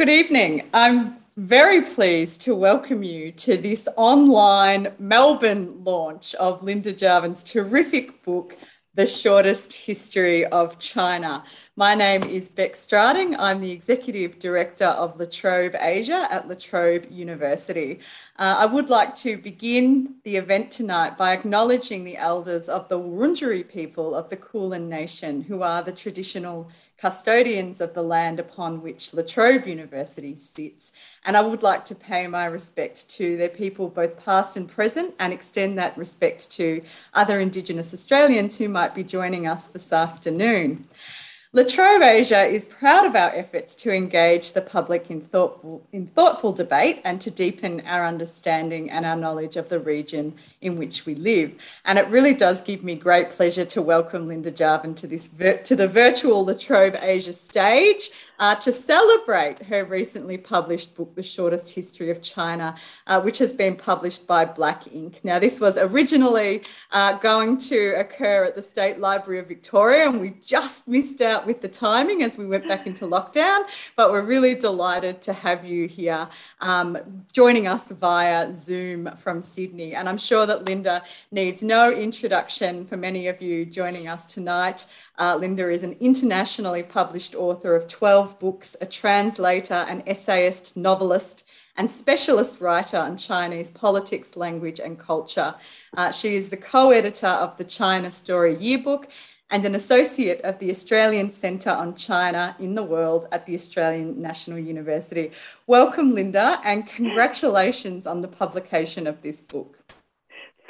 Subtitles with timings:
[0.00, 0.66] Good evening.
[0.72, 8.22] I'm very pleased to welcome you to this online Melbourne launch of Linda Jaivin's terrific
[8.22, 8.56] book,
[8.94, 11.44] The Shortest History of China.
[11.76, 13.36] My name is Bec Strating.
[13.38, 18.00] I'm the Executive Director of La Trobe Asia at La Trobe University.
[18.38, 22.98] Uh, I would like to begin the event tonight by acknowledging the elders of the
[22.98, 26.70] Wurundjeri people of the Kulin Nation, who are the traditional
[27.00, 30.92] custodians of the land upon which La Trobe University sits.
[31.24, 35.14] And I would like to pay my respect to their people, both past and present,
[35.18, 36.82] and extend that respect to
[37.14, 40.88] other Indigenous Australians who might be joining us this afternoon.
[41.52, 46.06] La Trobe Asia is proud of our efforts to engage the public in thoughtful, in
[46.06, 51.06] thoughtful debate and to deepen our understanding and our knowledge of the region in which
[51.06, 51.52] we live.
[51.84, 55.28] And it really does give me great pleasure to welcome Linda Jaivin to this
[55.64, 61.22] to the virtual La Trobe Asia stage uh, to celebrate her recently published book, The
[61.22, 62.74] Shortest History of China,
[63.06, 65.22] uh, which has been published by Black Inc.
[65.22, 70.20] Now, this was originally uh, going to occur at the State Library of Victoria, and
[70.20, 73.64] we just missed out with the timing as we went back into lockdown.
[73.94, 76.28] But we're really delighted to have you here
[76.60, 79.94] um, joining us via Zoom from Sydney.
[79.94, 84.84] And I'm sure that Linda needs no introduction for many of you joining us tonight.
[85.16, 91.44] Uh, Linda is an internationally published author of 12 books, a translator, an essayist, novelist,
[91.76, 95.54] and specialist writer on Chinese politics, language, and culture.
[95.96, 99.08] Uh, she is the co editor of the China Story Yearbook
[99.50, 104.20] and an associate of the Australian Centre on China in the World at the Australian
[104.20, 105.30] National University.
[105.68, 109.80] Welcome, Linda, and congratulations on the publication of this book.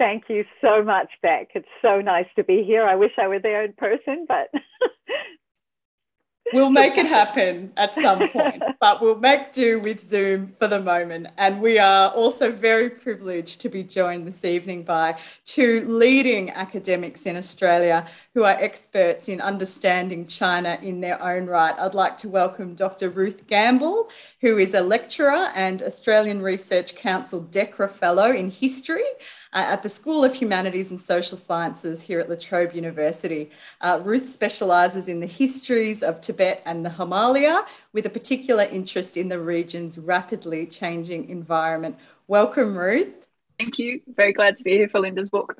[0.00, 1.48] Thank you so much, Bec.
[1.54, 2.86] It's so nice to be here.
[2.86, 4.48] I wish I were there in person, but
[6.54, 10.80] we'll make it happen at some point, but we'll make do with Zoom for the
[10.80, 11.26] moment.
[11.36, 17.26] And we are also very privileged to be joined this evening by two leading academics
[17.26, 18.06] in Australia
[18.40, 21.78] who are experts in understanding China in their own right.
[21.78, 23.10] I'd like to welcome Dr.
[23.10, 24.08] Ruth Gamble,
[24.40, 29.04] who is a lecturer and Australian Research Council DECRA Fellow in History
[29.52, 33.50] uh, at the School of Humanities and Social Sciences here at La Trobe University.
[33.82, 39.18] Uh, Ruth specialises in the histories of Tibet and the Himalaya, with a particular interest
[39.18, 41.98] in the region's rapidly changing environment.
[42.26, 43.26] Welcome, Ruth.
[43.58, 44.00] Thank you.
[44.16, 45.58] Very glad to be here for Linda's book.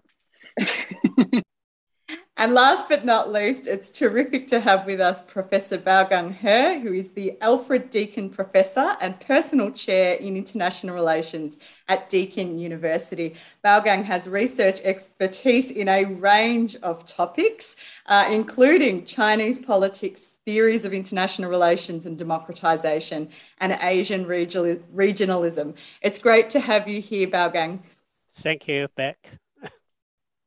[2.40, 6.94] And last but not least, it's terrific to have with us Professor Baogang He, who
[6.94, 13.34] is the Alfred Deakin Professor and Personal Chair in International Relations at Deakin University.
[13.62, 20.94] Baogang has research expertise in a range of topics, uh, including Chinese politics, theories of
[20.94, 23.28] international relations and democratization,
[23.58, 25.74] and Asian regionalism.
[26.00, 27.80] It's great to have you here, Baogang.
[28.32, 29.39] Thank you, Bec.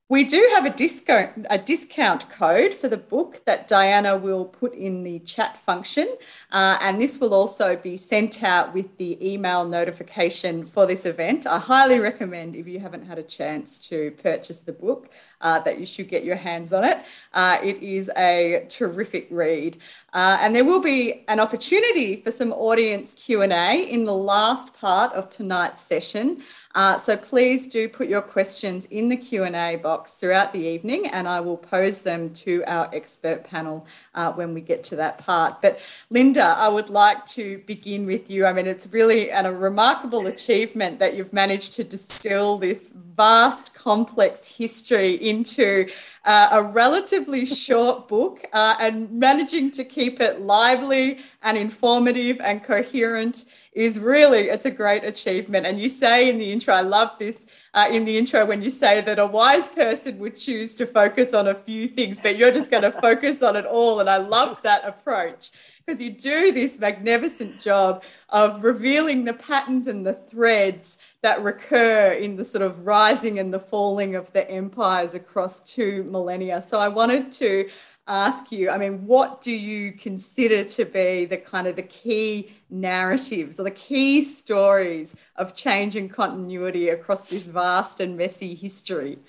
[0.09, 4.73] We do have a discount a discount code for the book that Diana will put
[4.73, 6.17] in the chat function,
[6.51, 11.47] uh, and this will also be sent out with the email notification for this event.
[11.47, 15.09] I highly recommend if you haven't had a chance to purchase the book
[15.43, 16.97] uh, that you should get your hands on it.
[17.33, 19.77] Uh, it is a terrific read,
[20.13, 24.13] uh, and there will be an opportunity for some audience Q and A in the
[24.13, 26.41] last part of tonight's session.
[26.75, 31.27] Uh, so please do put your questions in the Q&A box throughout the evening and
[31.27, 35.61] I will pose them to our expert panel uh, when we get to that part.
[35.61, 35.79] But
[36.09, 38.47] Linda, I would like to begin with you.
[38.47, 44.47] I mean, it's really a remarkable achievement that you've managed to distill this vast, complex
[44.47, 45.89] history into
[46.23, 52.63] uh, a relatively short book uh, and managing to keep it lively and informative and
[52.63, 55.65] coherent is really it's a great achievement.
[55.65, 58.69] And you say in the intro i love this uh, in the intro when you
[58.69, 62.51] say that a wise person would choose to focus on a few things but you're
[62.51, 65.51] just going to focus on it all and i love that approach
[65.85, 72.11] because you do this magnificent job of revealing the patterns and the threads that recur
[72.13, 76.61] in the sort of rising and the falling of the empires across two millennia.
[76.61, 77.69] So i wanted to
[78.05, 82.51] ask you i mean what do you consider to be the kind of the key
[82.69, 89.19] narratives or the key stories of change and continuity across this vast and messy history?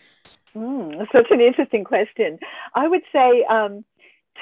[0.56, 2.38] Mm, such an interesting question.
[2.74, 3.84] I would say um,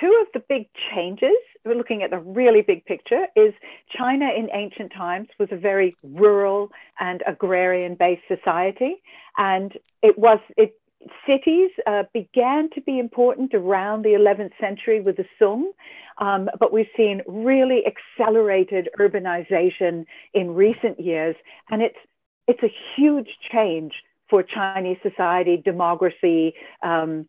[0.01, 3.55] two of the big changes we're looking at the really big picture is
[3.97, 9.03] china in ancient times was a very rural and agrarian based society.
[9.37, 9.73] And
[10.03, 10.79] it was it
[11.27, 15.73] cities uh, began to be important around the 11th century with the Sung,
[16.19, 21.35] um, but we've seen really accelerated urbanization in recent years,
[21.71, 21.99] and it's
[22.47, 23.93] it's a huge change
[24.29, 26.53] for Chinese society, demography,
[26.83, 27.29] um,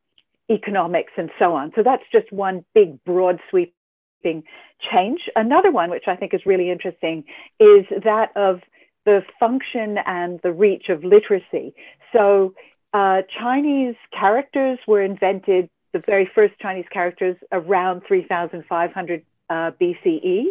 [0.53, 1.71] economics, and so on.
[1.75, 4.43] So that's just one big, broad sweeping
[4.91, 5.21] change.
[5.35, 7.23] Another one, which I think is really interesting,
[7.59, 8.61] is that of
[9.05, 11.73] the function and the reach of literacy.
[12.13, 12.53] So
[12.93, 20.43] uh, Chinese characters were invented, the very first Chinese characters around 3,500 uh, BCE.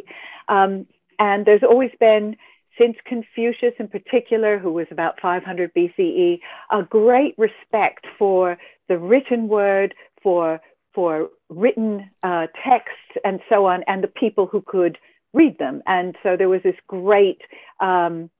[0.48, 0.86] Um,
[1.18, 2.36] and there's always been,
[2.78, 6.40] since Confucius in particular, who was about 500 BCE,
[6.70, 8.56] a great respect for
[8.88, 10.60] the written word, for,
[10.94, 14.98] for written uh, text, and so on, and the people who could
[15.34, 15.82] read them.
[15.86, 17.40] And so there was this great,
[17.80, 18.30] um,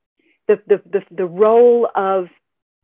[0.49, 2.27] the, the, the, the role of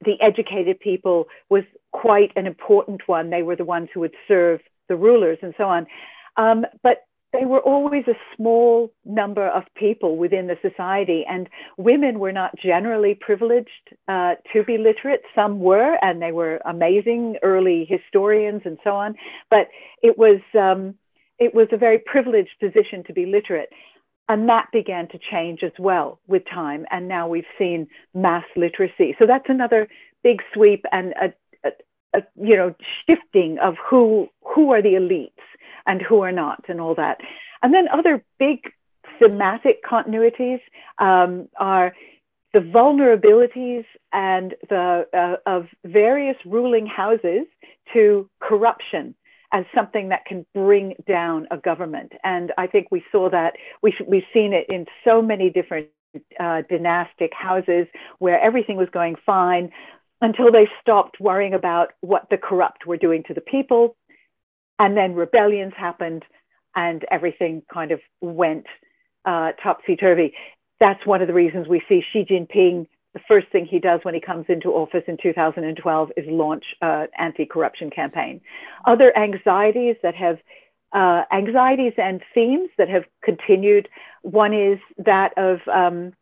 [0.04, 3.30] the educated people was quite an important one.
[3.30, 5.86] They were the ones who would serve the rulers and so on.
[6.36, 12.18] Um, but they were always a small number of people within the society, and women
[12.18, 13.68] were not generally privileged
[14.08, 15.22] uh, to be literate.
[15.34, 19.14] Some were, and they were amazing early historians and so on.
[19.50, 19.68] But
[20.02, 20.94] it was um,
[21.38, 23.70] it was a very privileged position to be literate.
[24.30, 26.84] And that began to change as well with time.
[26.90, 29.16] And now we've seen mass literacy.
[29.18, 29.88] So that's another
[30.22, 31.32] big sweep and a,
[32.14, 32.74] a, you know
[33.08, 35.44] shifting of who who are the elites
[35.86, 37.18] and who are not and all that.
[37.62, 38.72] And then other big
[39.18, 40.60] thematic continuities
[40.98, 41.94] um, are
[42.52, 47.46] the vulnerabilities and the uh, of various ruling houses
[47.92, 49.14] to corruption
[49.52, 52.12] as something that can bring down a government.
[52.22, 55.88] And I think we saw that, we, we've seen it in so many different
[56.38, 57.86] uh, dynastic houses
[58.18, 59.70] where everything was going fine
[60.20, 63.96] until they stopped worrying about what the corrupt were doing to the people.
[64.78, 66.24] And then rebellions happened
[66.74, 68.66] and everything kind of went
[69.24, 70.34] uh, topsy turvy.
[70.80, 74.14] That's one of the reasons we see Xi Jinping the first thing he does when
[74.14, 78.40] he comes into office in 2012 is launch an anti-corruption campaign.
[78.86, 80.38] Other anxieties that have
[80.92, 83.88] uh, anxieties and themes that have continued.
[84.22, 86.12] One is that of um,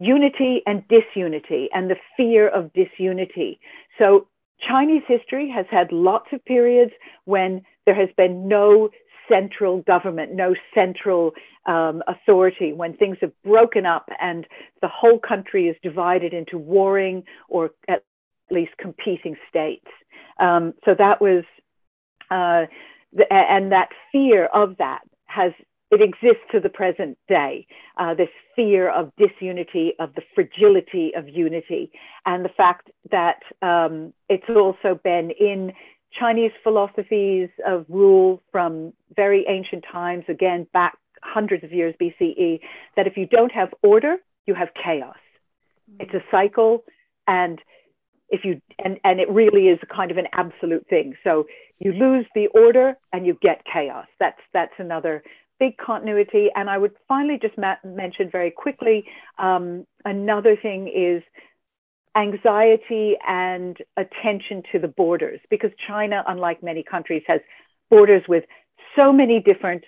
[0.00, 3.60] unity and disunity and the fear of disunity.
[3.98, 4.26] So
[4.66, 6.92] Chinese history has had lots of periods
[7.24, 8.90] when there has been no
[9.28, 11.32] central government, no central
[11.66, 14.46] um, authority, when things have broken up and
[14.82, 18.02] the whole country is divided into warring or at
[18.50, 19.86] least competing states.
[20.40, 21.44] Um, so that was,
[22.30, 22.66] uh,
[23.12, 25.52] the, and that fear of that has
[25.90, 27.66] it exists to the present day.
[27.96, 31.90] Uh, this fear of disunity, of the fragility of unity,
[32.26, 35.72] and the fact that um, it's also been in
[36.18, 42.60] Chinese philosophies of rule from very ancient times, again, back hundreds of years BCE,
[42.96, 44.16] that if you don't have order,
[44.46, 45.16] you have chaos.
[45.90, 46.02] Mm-hmm.
[46.02, 46.84] It's a cycle,
[47.26, 47.60] and
[48.28, 51.14] if you and and it really is kind of an absolute thing.
[51.22, 51.46] So
[51.78, 54.06] you lose the order and you get chaos.
[54.18, 55.22] That's that's another
[55.60, 56.48] big continuity.
[56.56, 59.04] And I would finally just ma- mention very quickly
[59.38, 61.22] um, another thing is
[62.16, 67.40] anxiety and attention to the borders, because China, unlike many countries, has
[67.88, 68.44] borders with
[68.96, 69.84] so many different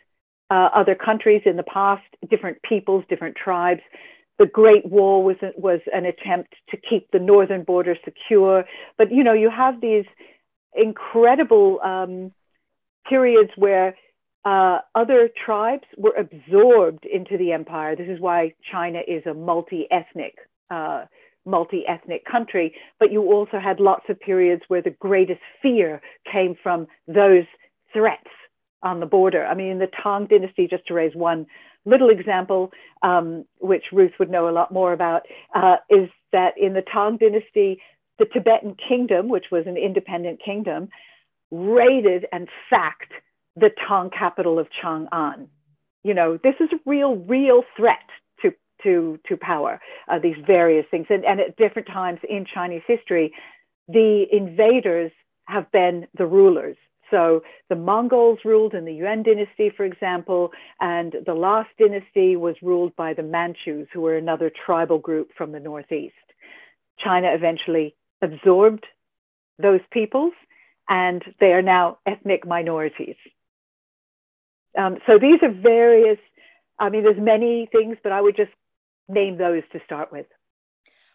[0.50, 3.80] uh, other countries in the past, different peoples, different tribes.
[4.38, 8.64] The Great Wall was was an attempt to keep the northern border secure,
[8.98, 10.04] but you know you have these
[10.74, 12.32] incredible um,
[13.08, 13.96] periods where
[14.44, 17.94] uh, other tribes were absorbed into the empire.
[17.94, 20.36] This is why China is a multi-ethnic
[20.70, 21.04] uh,
[21.44, 26.86] multi-ethnic country, but you also had lots of periods where the greatest fear came from
[27.08, 27.44] those
[27.92, 28.30] threats
[28.82, 29.44] on the border.
[29.44, 31.46] I mean, in the Tang dynasty, just to raise one
[31.84, 32.70] little example,
[33.02, 35.22] um, which Ruth would know a lot more about,
[35.54, 37.80] uh, is that in the Tang dynasty,
[38.18, 40.88] the Tibetan kingdom, which was an independent kingdom,
[41.50, 43.12] raided and sacked
[43.56, 45.48] the Tang capital of Chang'an.
[46.02, 48.08] You know, this is a real, real threat
[48.82, 49.80] to to power.
[50.08, 53.32] Uh, these various things, and, and at different times in Chinese history,
[53.88, 55.12] the invaders
[55.46, 56.76] have been the rulers.
[57.10, 62.56] So the Mongols ruled in the Yuan dynasty, for example, and the last dynasty was
[62.62, 66.14] ruled by the Manchus, who were another tribal group from the northeast.
[66.98, 68.86] China eventually absorbed
[69.58, 70.32] those peoples,
[70.88, 73.16] and they are now ethnic minorities.
[74.78, 76.18] Um, so these are various.
[76.78, 78.52] I mean, there's many things, but I would just
[79.08, 80.26] name those to start with.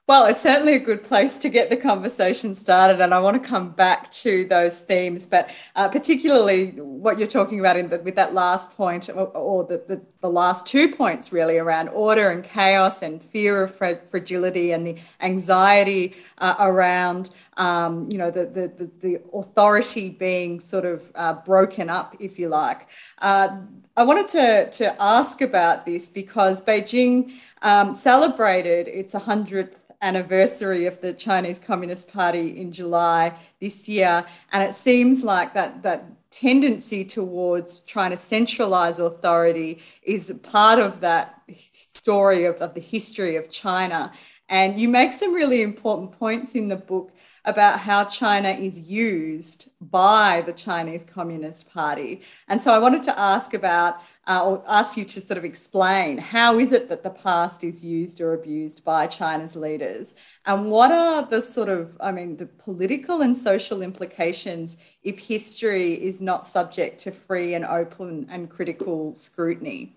[0.08, 3.46] Well, it's certainly a good place to get the conversation started, and I want to
[3.46, 8.16] come back to those themes, but uh, particularly what you're talking about in the, with
[8.16, 12.46] that last point, or, or the, the, the, last two points really around order and
[12.46, 18.90] chaos and fear of fragility and the anxiety uh, around, um, you know, the, the,
[19.02, 22.88] the, authority being sort of uh, broken up, if you like.
[23.22, 23.58] Uh,
[23.98, 31.02] I wanted to, to ask about this because Beijing um, celebrated its 100th anniversary of
[31.02, 37.06] the Chinese Communist Party in July this year, and it seems like that that tendency
[37.06, 43.50] towards trying to centralize authority is part of that story of, of the history of
[43.50, 44.12] China.
[44.50, 47.12] And you make some really important points in the book
[47.46, 52.22] about how China is used by the Chinese Communist Party.
[52.48, 56.18] And so I wanted to ask about uh, or ask you to sort of explain
[56.18, 60.16] how is it that the past is used or abused by China's leaders,
[60.46, 65.94] and what are the sort of, I mean, the political and social implications if history
[65.94, 69.96] is not subject to free and open and critical scrutiny?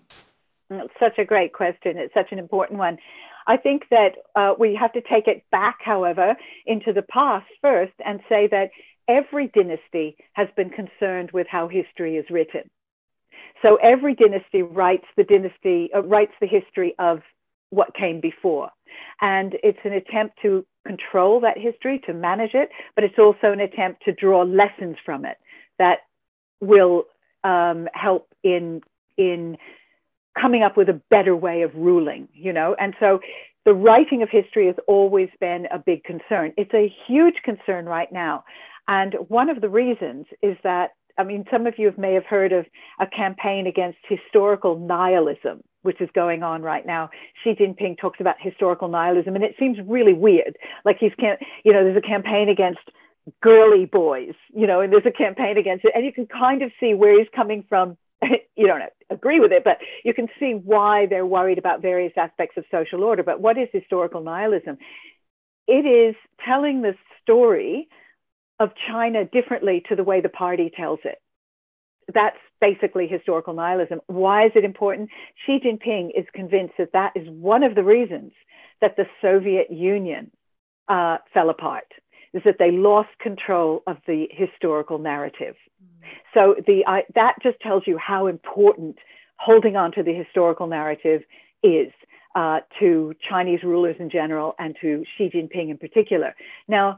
[0.70, 1.98] It's such a great question.
[1.98, 2.98] It's such an important one.
[3.46, 7.94] I think that uh, we have to take it back, however, into the past first
[8.04, 8.70] and say that
[9.08, 12.70] every dynasty has been concerned with how history is written.
[13.62, 17.20] So every dynasty writes the dynasty, uh, writes the history of
[17.70, 18.70] what came before.
[19.20, 23.60] And it's an attempt to control that history, to manage it, but it's also an
[23.60, 25.36] attempt to draw lessons from it
[25.78, 25.98] that
[26.60, 27.04] will
[27.44, 28.82] um, help in,
[29.16, 29.56] in
[30.40, 32.74] coming up with a better way of ruling, you know?
[32.78, 33.20] And so
[33.64, 36.52] the writing of history has always been a big concern.
[36.56, 38.44] It's a huge concern right now.
[38.88, 42.52] And one of the reasons is that I mean, some of you may have heard
[42.52, 42.66] of
[42.98, 47.10] a campaign against historical nihilism, which is going on right now.
[47.42, 50.56] Xi Jinping talks about historical nihilism, and it seems really weird.
[50.84, 51.12] Like he's,
[51.64, 52.80] you know, there's a campaign against
[53.42, 56.70] girly boys, you know, and there's a campaign against it, and you can kind of
[56.80, 57.96] see where he's coming from.
[58.56, 62.56] you don't agree with it, but you can see why they're worried about various aspects
[62.56, 63.22] of social order.
[63.22, 64.76] But what is historical nihilism?
[65.66, 66.14] It is
[66.44, 67.88] telling the story
[68.60, 71.18] of China differently to the way the party tells it.
[72.12, 74.00] That's basically historical nihilism.
[74.06, 75.08] Why is it important?
[75.44, 78.32] Xi Jinping is convinced that that is one of the reasons
[78.80, 80.30] that the Soviet Union
[80.88, 81.88] uh, fell apart,
[82.34, 85.56] is that they lost control of the historical narrative.
[86.34, 86.82] So the,
[87.14, 88.96] that just tells you how important
[89.36, 91.22] holding on to the historical narrative
[91.62, 91.92] is.
[92.36, 96.32] Uh, to Chinese rulers in general and to Xi Jinping in particular.
[96.68, 96.96] Now,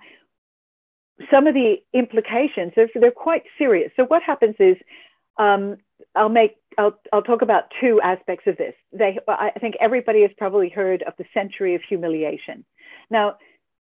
[1.30, 3.92] some of the implications they're, they're quite serious.
[3.96, 4.76] So what happens is
[5.38, 5.76] um,
[6.14, 8.74] I'll make I'll, I'll talk about two aspects of this.
[8.92, 12.64] They, I think everybody has probably heard of the century of humiliation.
[13.10, 13.36] Now,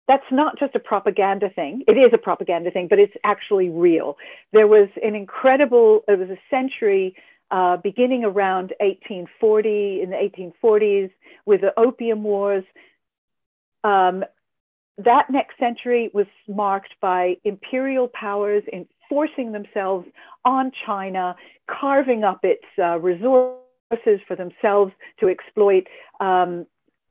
[0.09, 1.85] that's not just a propaganda thing.
[1.87, 4.17] It is a propaganda thing, but it's actually real.
[4.53, 7.15] There was an incredible, it was a century
[7.53, 11.11] uh, beginning around 1840, in the 1840s,
[11.47, 12.65] with the Opium Wars.
[13.85, 14.25] Um,
[15.05, 20.07] that next century was marked by imperial powers enforcing themselves
[20.45, 21.35] on China,
[21.69, 25.87] carving up its uh, resources for themselves to exploit,
[26.21, 26.67] um,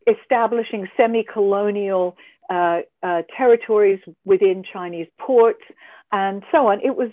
[0.08, 2.16] establishing semi colonial
[2.50, 5.64] uh, uh, territories within Chinese ports,
[6.12, 6.80] and so on.
[6.84, 7.10] It was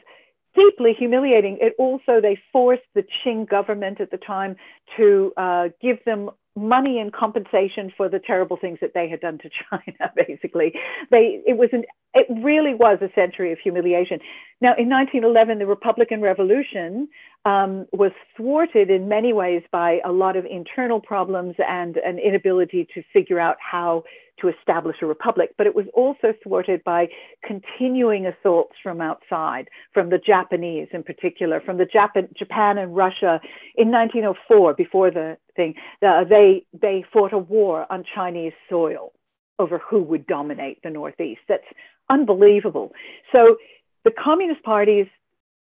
[0.55, 1.59] deeply humiliating.
[1.61, 4.57] It also, they forced the Qing government at the time
[4.97, 9.39] to uh, give them money in compensation for the terrible things that they had done
[9.39, 10.13] to China.
[10.17, 10.73] Basically,
[11.11, 11.85] they it was an
[12.15, 14.19] it really was a century of humiliation.
[14.61, 17.09] Now, in 1911, the Republican Revolution
[17.45, 22.89] um, was thwarted in many ways by a lot of internal problems and an inability
[22.95, 24.03] to figure out how
[24.41, 27.09] to establish a republic, but it was also thwarted by
[27.45, 33.41] continuing assaults from outside, from the Japanese in particular, from the Jap- Japan and Russia.
[33.77, 35.75] In 1904, before the thing,
[36.07, 39.13] uh, they they fought a war on Chinese soil
[39.59, 41.41] over who would dominate the Northeast.
[41.49, 41.65] That's
[42.11, 42.93] unbelievable.
[43.33, 43.57] So
[44.05, 45.07] the Communist Party's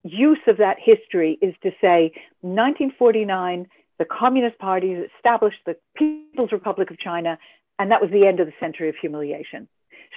[0.03, 3.67] use of that history is to say, 1949,
[3.99, 7.39] the Communist Party established the People's Republic of China
[7.79, 9.69] and that was the end of the century of humiliation.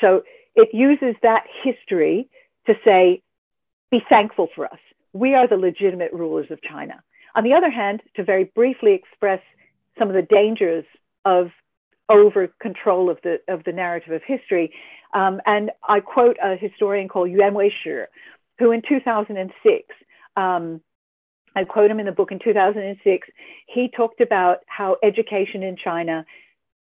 [0.01, 0.23] So
[0.55, 2.29] it uses that history
[2.67, 3.21] to say,
[3.91, 4.79] be thankful for us.
[5.13, 7.01] We are the legitimate rulers of China.
[7.35, 9.41] On the other hand, to very briefly express
[9.97, 10.85] some of the dangers
[11.25, 11.49] of
[12.09, 14.73] over control of the of the narrative of history,
[15.13, 18.05] um, and I quote a historian called Yuan Weishi,
[18.57, 19.85] who in 2006,
[20.35, 20.81] um,
[21.55, 23.27] I quote him in the book in 2006,
[23.67, 26.25] he talked about how education in China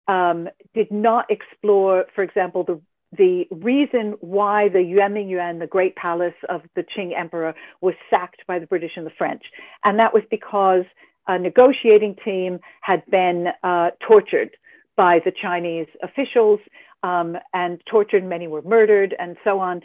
[0.07, 2.81] um, did not explore, for example, the
[3.17, 8.45] the reason why the Yuanmingyuan, Yuan, the great palace of the Qing emperor, was sacked
[8.47, 9.43] by the British and the French.
[9.85, 10.83] And that was because
[11.27, 14.57] a negotiating team had been uh, tortured
[14.97, 16.59] by the Chinese officials
[17.03, 18.25] um, and tortured.
[18.25, 19.81] Many were murdered and so on.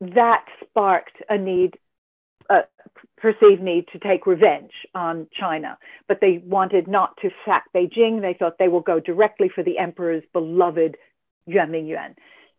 [0.00, 1.78] That sparked a need,
[2.50, 2.60] a
[3.22, 5.78] perceived need to take revenge on China.
[6.08, 8.20] But they wanted not to sack Beijing.
[8.20, 10.96] They thought they will go directly for the emperor's beloved.
[11.46, 12.14] Yuan.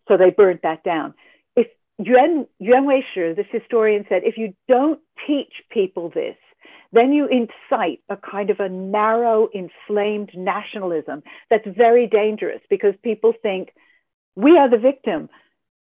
[0.08, 1.14] So they burnt that down.
[1.56, 1.68] If
[2.00, 6.36] Yuan, Yuan Weishi, this historian said, if you don't teach people this,
[6.92, 13.34] then you incite a kind of a narrow, inflamed nationalism that's very dangerous because people
[13.42, 13.70] think
[14.36, 15.30] we are the victim.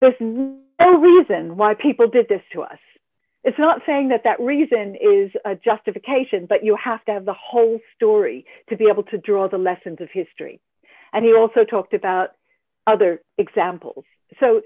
[0.00, 2.78] There's no reason why people did this to us.
[3.44, 7.34] It's not saying that that reason is a justification, but you have to have the
[7.34, 10.60] whole story to be able to draw the lessons of history.
[11.12, 12.30] And he also talked about
[12.86, 14.04] other examples.
[14.38, 14.62] So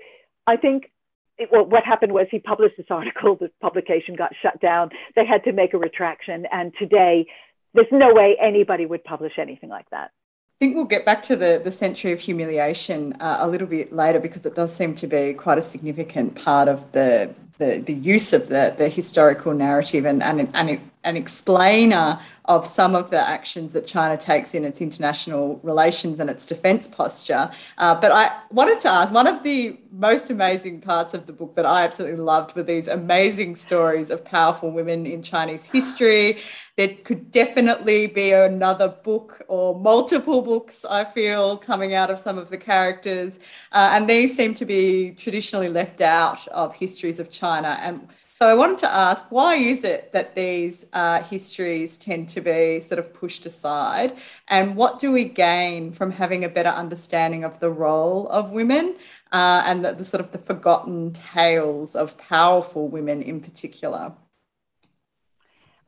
[0.47, 0.91] I think
[1.39, 4.91] it, well, what happened was he published this article, the publication got shut down.
[5.15, 6.47] They had to make a retraction.
[6.53, 7.27] And today,
[7.75, 10.11] there's no way anybody would publish anything like that.
[10.57, 13.93] I think we'll get back to the, the century of humiliation uh, a little bit
[13.93, 17.95] later because it does seem to be quite a significant part of the the, the
[17.95, 23.29] use of the, the historical narrative and, and, and an explainer of some of the
[23.29, 27.51] actions that China takes in its international relations and its defense posture.
[27.79, 31.55] Uh, but I wanted to ask one of the most amazing parts of the book
[31.55, 36.39] that I absolutely loved were these amazing stories of powerful women in Chinese history.
[36.77, 42.37] There could definitely be another book or multiple books, I feel, coming out of some
[42.37, 43.39] of the characters.
[43.73, 47.79] Uh, and these seem to be traditionally left out of histories of China.
[47.81, 52.43] And so I wanted to ask, why is it that these uh, histories tend to
[52.43, 54.15] be sort of pushed aside,
[54.49, 58.97] and what do we gain from having a better understanding of the role of women
[59.33, 64.13] uh, and the, the, sort of the forgotten tales of powerful women in particular?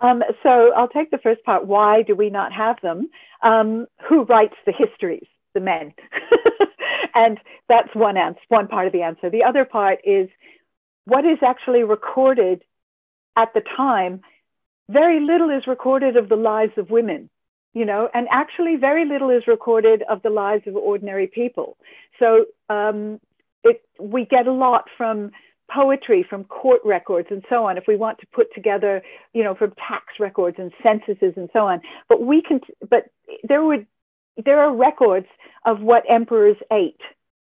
[0.00, 1.66] Um, so I'll take the first part.
[1.66, 3.10] Why do we not have them?
[3.42, 5.26] Um, who writes the histories?
[5.54, 5.94] The men,
[7.14, 9.28] and that's one answer, one part of the answer.
[9.28, 10.28] The other part is
[11.08, 12.62] what is actually recorded
[13.34, 14.20] at the time,
[14.90, 17.30] very little is recorded of the lives of women,
[17.72, 21.78] you know, and actually very little is recorded of the lives of ordinary people.
[22.18, 23.20] So um,
[23.64, 25.30] it, we get a lot from
[25.70, 27.78] poetry, from court records, and so on.
[27.78, 31.60] If we want to put together, you know, from tax records and censuses and so
[31.60, 33.04] on, but we can, but
[33.44, 33.86] there would,
[34.44, 35.26] there are records
[35.64, 37.00] of what emperors ate,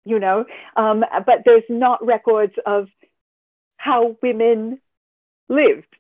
[0.04, 2.88] you know, um, but there's not records of
[3.86, 4.82] how women
[5.48, 5.94] lived.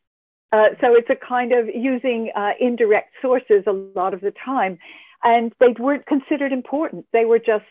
[0.52, 4.80] Uh, so it's a kind of using uh, indirect sources a lot of the time.
[5.24, 7.06] And they weren't considered important.
[7.13, 7.65] They were just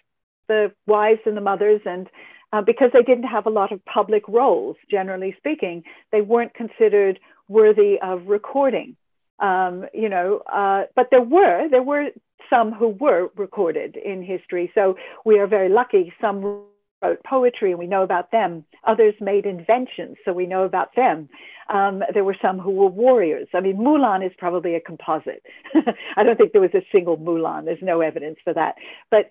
[0.49, 1.81] the wives and the mothers.
[1.85, 2.09] And
[2.53, 7.19] uh, because they didn't have a lot of public roles, generally speaking, they weren't considered
[7.49, 8.97] worthy of recording.
[9.41, 12.11] Um, you know, uh, but there were, there were
[12.49, 14.71] some who were recorded in history.
[14.75, 16.13] So we are very lucky.
[16.21, 16.67] Some
[17.05, 18.65] wrote poetry and we know about them.
[18.87, 21.29] Others made inventions, so we know about them.
[21.69, 23.49] Um, there were some who were warriors.
[23.55, 25.43] I mean, Mulan is probably a composite.
[26.17, 27.65] I don't think there was a single Mulan.
[27.65, 28.75] There's no evidence for that.
[29.11, 29.31] But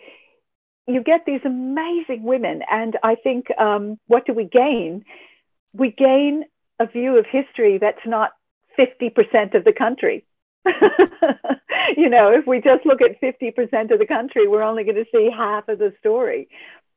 [0.88, 5.06] you get these amazing women, and I think um, what do we gain?
[5.74, 6.44] We gain
[6.80, 8.32] a view of history that's not
[8.78, 10.26] 50% of the country.
[11.98, 15.06] you know, if we just look at 50% of the country, we're only going to
[15.12, 16.48] see half of the story.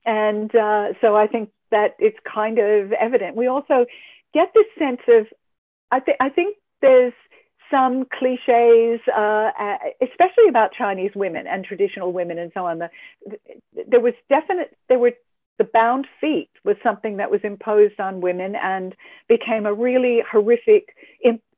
[0.06, 3.36] And uh, so I think that it's kind of evident.
[3.36, 3.86] We also
[4.32, 5.26] get this sense of,
[5.90, 7.12] I, th- I think there's
[7.70, 9.50] some cliches, uh,
[10.00, 12.78] especially about Chinese women and traditional women and so on.
[12.78, 12.90] The,
[13.88, 15.12] there was definite, there were
[15.58, 18.94] the bound feet was something that was imposed on women and
[19.28, 20.94] became a really horrific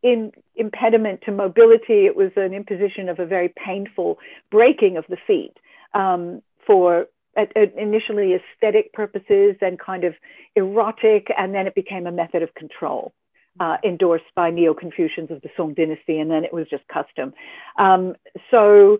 [0.02, 2.06] in, impediment to mobility.
[2.06, 4.18] It was an imposition of a very painful
[4.50, 5.54] breaking of the feet
[5.94, 7.06] um, for
[7.38, 10.14] at, at initially aesthetic purposes, and kind of
[10.56, 13.12] erotic, and then it became a method of control.
[13.60, 17.32] Uh, endorsed by Neo Confucians of the Song Dynasty, and then it was just custom.
[17.76, 18.14] Um,
[18.52, 18.98] so,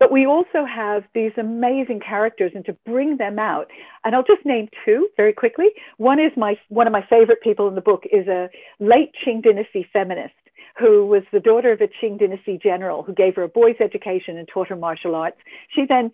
[0.00, 3.68] but we also have these amazing characters, and to bring them out,
[4.02, 5.68] and I'll just name two very quickly.
[5.98, 8.48] One is my one of my favorite people in the book is a
[8.80, 10.34] late Qing Dynasty feminist
[10.78, 14.36] who was the daughter of a Qing Dynasty general who gave her a boys' education
[14.36, 15.38] and taught her martial arts.
[15.74, 16.12] She then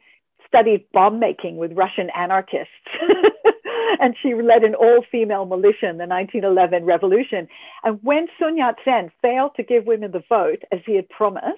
[0.53, 2.69] studied bomb making with Russian anarchists.
[4.01, 7.49] and she led an all female militia in the 1911 revolution.
[7.85, 11.57] And when Sun Yat sen failed to give women the vote, as he had promised,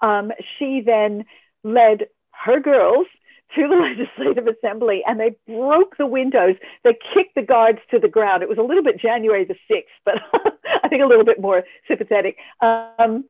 [0.00, 1.24] um, she then
[1.62, 2.06] led
[2.44, 3.06] her girls
[3.54, 3.74] to the
[4.16, 6.56] Legislative Assembly and they broke the windows.
[6.84, 8.42] They kicked the guards to the ground.
[8.42, 10.14] It was a little bit January the 6th, but
[10.82, 12.36] I think a little bit more sympathetic.
[12.60, 13.24] Um,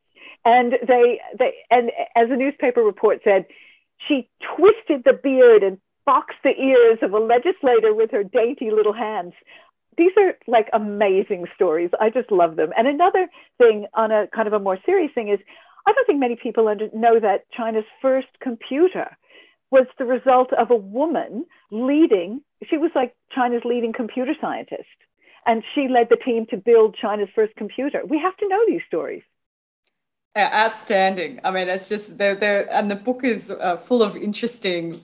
[0.44, 3.46] and they, they, and as a newspaper report said,
[4.08, 8.92] she twisted the beard and boxed the ears of a legislator with her dainty little
[8.92, 9.32] hands.
[9.96, 11.90] These are like amazing stories.
[12.00, 12.70] I just love them.
[12.76, 15.38] And another thing on a kind of a more serious thing is
[15.86, 19.16] I don't think many people under, know that China's first computer
[19.70, 24.84] was the result of a woman leading, she was like China's leading computer scientist.
[25.46, 28.02] And she led the team to build China's first computer.
[28.06, 29.22] We have to know these stories.
[30.34, 31.40] Outstanding.
[31.44, 34.98] I mean, it's just they're, they're and the book is uh, full of interesting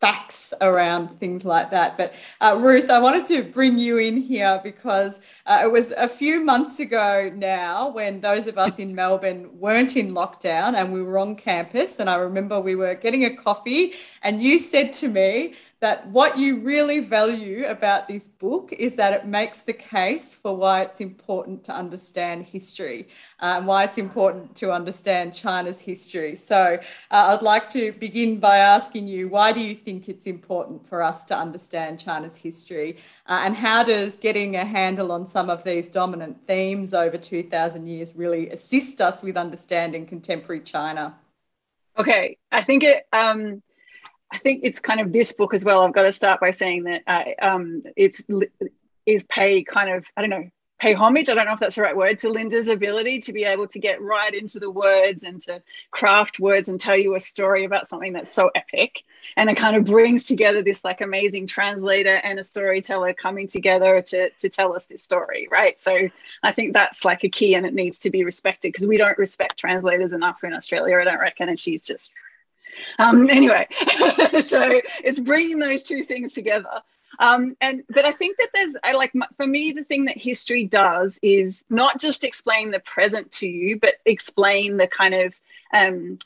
[0.00, 1.98] facts around things like that.
[1.98, 6.08] But uh, Ruth, I wanted to bring you in here because uh, it was a
[6.08, 11.02] few months ago now when those of us in Melbourne weren't in lockdown and we
[11.02, 11.98] were on campus.
[11.98, 16.36] And I remember we were getting a coffee, and you said to me, that what
[16.36, 21.00] you really value about this book is that it makes the case for why it's
[21.00, 23.06] important to understand history
[23.38, 26.34] and why it's important to understand China's history.
[26.34, 26.80] So
[27.12, 31.00] uh, I'd like to begin by asking you why do you think it's important for
[31.00, 35.62] us to understand China's history uh, and how does getting a handle on some of
[35.62, 41.14] these dominant themes over 2,000 years really assist us with understanding contemporary China?
[41.96, 43.06] Okay, I think it.
[43.12, 43.62] Um
[44.30, 45.82] I think it's kind of this book as well.
[45.82, 48.22] I've got to start by saying that uh, um, it's
[49.06, 51.28] is pay kind of I don't know pay homage.
[51.28, 53.78] I don't know if that's the right word to Linda's ability to be able to
[53.80, 55.60] get right into the words and to
[55.90, 59.02] craft words and tell you a story about something that's so epic.
[59.36, 64.00] And it kind of brings together this like amazing translator and a storyteller coming together
[64.02, 65.80] to, to tell us this story, right?
[65.80, 66.08] So
[66.44, 69.18] I think that's like a key and it needs to be respected because we don't
[69.18, 71.48] respect translators enough in Australia, I don't reckon.
[71.48, 72.12] And she's just
[72.98, 73.66] um, anyway,
[74.46, 76.82] so it's bringing those two things together.
[77.20, 80.66] Um, and but I think that there's I like for me the thing that history
[80.66, 85.34] does is not just explain the present to you, but explain the kind of
[85.72, 86.18] um,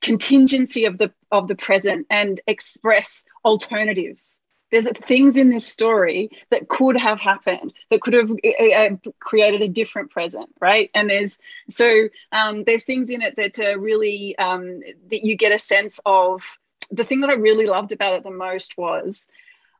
[0.00, 4.36] contingency of the of the present and express alternatives
[4.74, 9.68] there's things in this story that could have happened that could have uh, created a
[9.68, 10.90] different present right?
[10.94, 11.38] And there's
[11.70, 16.00] so um, there's things in it that are really um, that you get a sense
[16.04, 16.42] of
[16.90, 19.24] the thing that i really loved about it the most was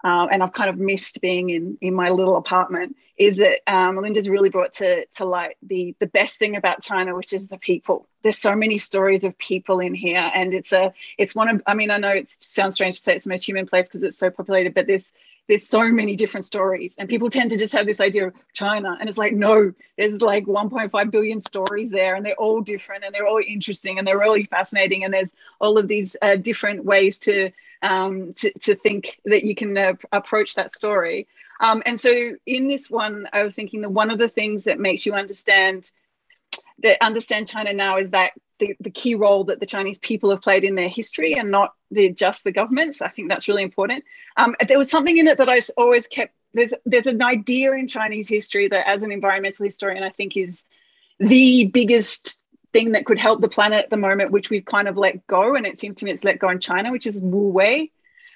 [0.05, 3.95] uh, and I've kind of missed being in in my little apartment, is that um,
[3.95, 7.59] Melinda's really brought to to light the the best thing about China, which is the
[7.59, 8.07] people.
[8.23, 11.75] There's so many stories of people in here, and it's a it's one of I
[11.75, 14.19] mean I know it sounds strange to say it's the most human place because it's
[14.19, 15.11] so populated, but this
[15.49, 18.97] there's so many different stories and people tend to just have this idea of china
[18.99, 23.15] and it's like no there's like 1.5 billion stories there and they're all different and
[23.15, 25.31] they're all interesting and they're really fascinating and there's
[25.61, 27.51] all of these uh, different ways to,
[27.83, 31.27] um, to to think that you can uh, approach that story.
[31.61, 32.13] Um, and so
[32.47, 35.91] in this one i was thinking that one of the things that makes you understand
[36.83, 40.43] that understand china now is that the, the key role that the Chinese people have
[40.43, 43.03] played in their history and not the, just the governments.
[43.03, 44.05] I think that's really important.
[44.37, 46.35] Um, there was something in it that I always kept.
[46.53, 50.63] There's there's an idea in Chinese history that, as an environmental historian, I think is
[51.19, 52.39] the biggest
[52.73, 55.57] thing that could help the planet at the moment, which we've kind of let go,
[55.57, 57.91] and it seems to me it's let go in China, which is Wu Wei.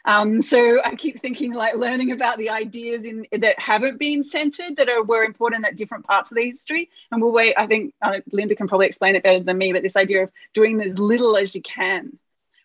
[0.08, 4.78] Um, so I keep thinking like learning about the ideas in that haven't been centered
[4.78, 6.88] that are were important at different parts of the history.
[7.12, 7.54] And Wu Wei.
[7.54, 9.74] I think uh, Linda can probably explain it better than me.
[9.74, 12.18] But this idea of doing as little as you can,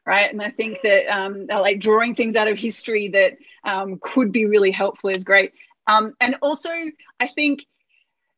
[0.05, 0.31] right?
[0.31, 3.33] And I think that um, like drawing things out of history that
[3.65, 5.51] um, could be really helpful is great.
[5.85, 6.69] Um, and also,
[7.19, 7.65] I think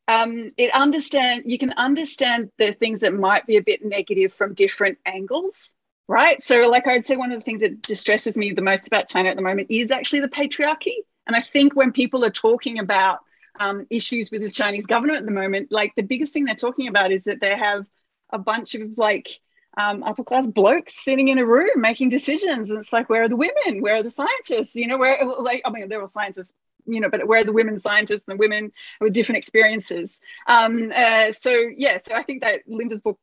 [0.08, 4.54] um, it understand you can understand the things that might be a bit negative from
[4.54, 5.70] different angles
[6.08, 6.42] right?
[6.42, 9.28] So, like I'd say, one of the things that distresses me the most about China
[9.28, 10.96] at the moment is actually the patriarchy.
[11.26, 13.18] And I think when people are talking about
[13.58, 16.88] um, issues with the Chinese government at the moment, like the biggest thing they're talking
[16.88, 17.86] about is that they have
[18.30, 19.40] a bunch of like
[19.76, 22.70] um, upper class blokes sitting in a room making decisions.
[22.70, 23.82] And it's like, where are the women?
[23.82, 24.74] Where are the scientists?
[24.74, 26.52] You know, where, like, I mean, they're all scientists,
[26.86, 30.10] you know, but where are the women scientists and the women with different experiences?
[30.46, 33.18] Um, uh, so, yeah, so I think that Linda's book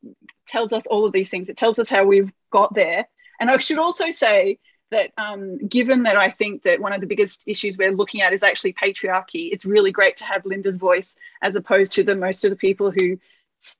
[0.47, 1.49] tells us all of these things.
[1.49, 3.07] It tells us how we've got there.
[3.39, 4.59] And I should also say
[4.91, 8.31] that um, given that I think that one of the biggest issues we're looking at
[8.33, 12.45] is actually patriarchy, it's really great to have Linda's voice as opposed to the most
[12.45, 13.17] of the people who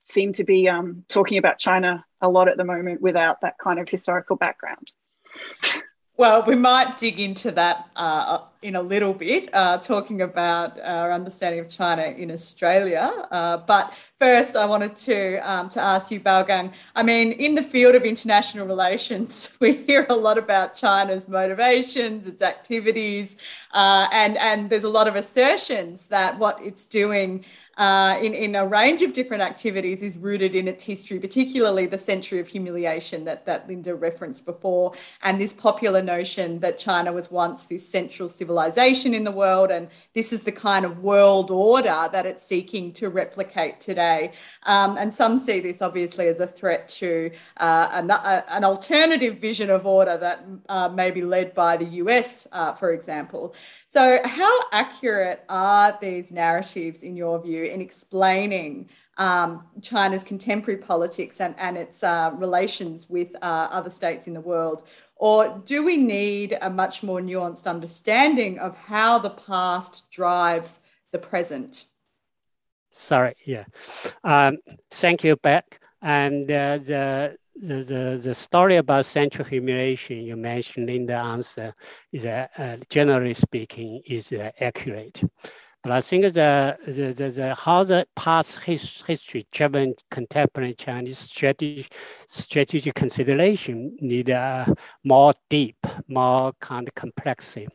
[0.06, 3.80] seem to be um, talking about China a lot at the moment without that kind
[3.80, 4.92] of historical background.
[6.16, 11.12] Well, we might dig into that uh, in a little bit, uh, talking about our
[11.12, 13.26] understanding of China in Australia.
[13.32, 16.72] Uh, but first, I wanted to um, to ask you, Baogang.
[16.96, 22.28] I mean, in the field of international relations, we hear a lot about China's motivations,
[22.28, 23.36] its activities,
[23.72, 27.44] uh, and and there's a lot of assertions that what it's doing
[27.78, 31.98] uh, in, in a range of different activities is rooted in its history, particularly the
[31.98, 37.32] century of humiliation that, that Linda referenced before, and this popular notion that China was
[37.32, 42.10] once this central civilization in the world, and this is the kind of world order
[42.12, 44.34] that it's seeking to replicate today.
[44.64, 49.40] Um, and some see this obviously as a threat to uh, an, a, an, alternative
[49.40, 53.56] vision of order that uh, may be led by the US, uh, for example.
[53.94, 61.40] So, how accurate are these narratives, in your view, in explaining um, China's contemporary politics
[61.40, 64.88] and, and its uh, relations with uh, other states in the world?
[65.18, 70.80] Or do we need a much more nuanced understanding of how the past drives
[71.12, 71.86] the present?
[72.90, 73.66] Sorry, yeah.
[74.24, 74.58] Um,
[74.90, 75.80] thank you, Bec.
[76.02, 81.74] And uh, the the, the, the story about central humiliation you mentioned in the answer
[82.12, 85.22] is, uh, uh, generally speaking, is uh, accurate.
[85.84, 91.20] But I think the, the, the, the how the past his, history driven contemporary Chinese
[91.20, 91.88] strategy,
[92.26, 95.76] strategic consideration need a more deep,
[96.08, 97.68] more kind of complexity.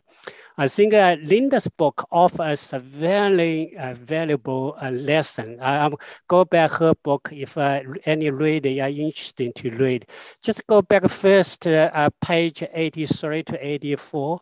[0.57, 5.61] I think uh, Linda's book offers a very uh, valuable uh, lesson.
[5.61, 10.07] I, will go back her book if uh, any reader are interested to read.
[10.43, 14.41] Just go back first, uh, uh, page 83 to 84.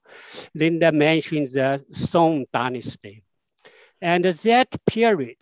[0.55, 3.25] Linda mentions the Song Dynasty.
[4.03, 5.39] And that period,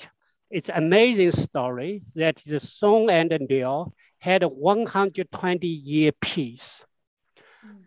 [0.51, 6.85] it's amazing story that the Song and the Liao had a 120 year peace.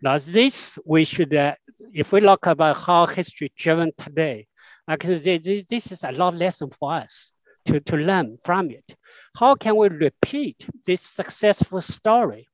[0.02, 1.54] Now this we should, uh,
[1.92, 4.46] if we look about how history driven today,
[4.86, 7.32] because this, this is a lot lesson for us
[7.66, 8.96] to, to learn from it.
[9.36, 12.48] How can we repeat this successful story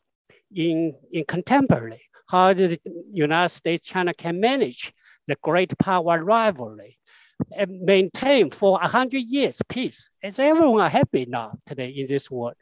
[0.54, 2.02] in, in contemporary?
[2.28, 2.78] How the
[3.12, 4.92] United States, China can manage
[5.26, 6.98] the great power rivalry
[7.56, 10.08] and maintain for 100 years peace.
[10.22, 12.54] Is everyone happy now today in this world?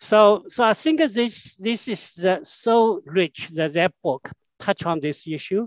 [0.00, 5.26] So, so I think this this is so rich that that book touch on this
[5.26, 5.66] issue,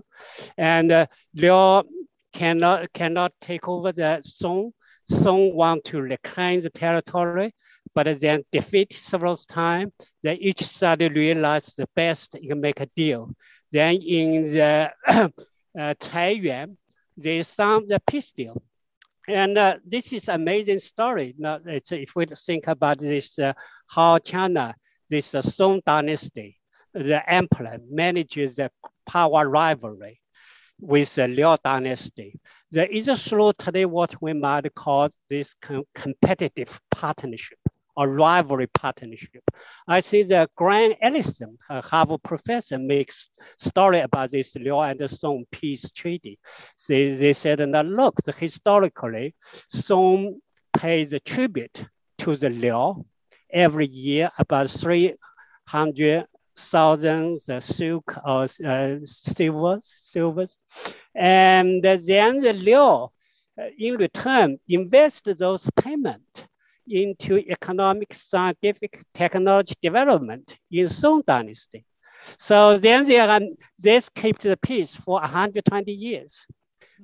[0.56, 1.84] and uh, Liao
[2.32, 4.72] cannot cannot take over the Song.
[5.08, 7.52] Song want to reclaim the territory,
[7.94, 9.92] but then defeat several times.
[10.22, 13.30] Then each side realize the best you can make a deal.
[13.70, 15.28] Then in the uh,
[15.76, 16.76] Taiyuan,
[17.16, 18.62] they signed the peace deal.
[19.28, 21.34] And uh, this is amazing story.
[21.38, 23.52] Now, if we think about this, uh,
[23.86, 24.74] how China,
[25.08, 26.58] this uh, Song dynasty,
[26.92, 28.70] the emperor manages the
[29.06, 30.20] power rivalry
[30.80, 32.40] with the Liao dynasty.
[32.70, 37.58] There is a through today what we might call this com competitive partnership
[37.96, 39.42] or rivalry partnership.
[39.86, 43.28] I see the Graham Allison, a Harvard professor, makes
[43.58, 46.38] story about this Liao and Song peace treaty.
[46.88, 49.34] They, they said, now look, historically,
[49.70, 50.40] Song
[50.76, 51.84] pays a tribute
[52.18, 53.04] to the Liao
[53.50, 60.56] every year, about 300,000 uh, silk or uh, silvers, silvers.
[61.14, 63.12] And then the Liao,
[63.60, 66.42] uh, in return, invest those payments
[66.88, 71.84] into economic, scientific, technology development in Song Dynasty.
[72.38, 73.40] So then they are,
[73.78, 76.46] this kept the peace for 120 years.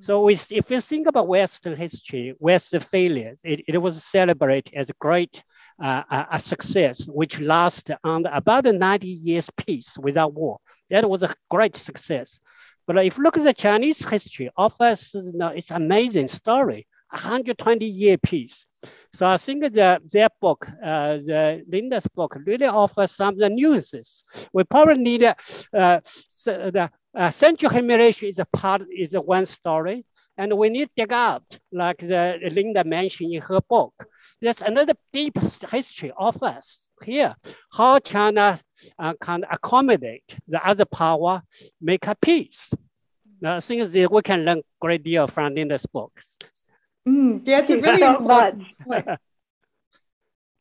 [0.00, 4.88] So we, if you think about Western history, Western failure, it, it was celebrated as
[4.90, 5.42] a great
[5.82, 10.58] uh, a success, which lasted under about 90 years peace without war.
[10.90, 12.40] That was a great success.
[12.86, 17.86] But if you look at the Chinese history, offers you know, it's amazing story, 120
[17.86, 18.66] year peace.
[19.12, 23.50] So I think that their book, uh, the Linda's book, really offers some of the
[23.50, 24.24] nuances.
[24.52, 25.34] We probably need uh,
[25.72, 30.04] the uh, central humiliation is a part is a one story,
[30.36, 33.92] and we need to dig out, like the Linda mentioned in her book.
[34.40, 35.36] There's another deep
[35.70, 37.34] history of us here.
[37.72, 38.58] How China
[38.98, 41.42] uh, can accommodate the other power,
[41.80, 42.70] make a peace.
[43.44, 46.38] I think we can learn a great deal from Linda's books.
[47.08, 49.06] Mm, yeah, it's a really so important much.
[49.06, 49.18] point.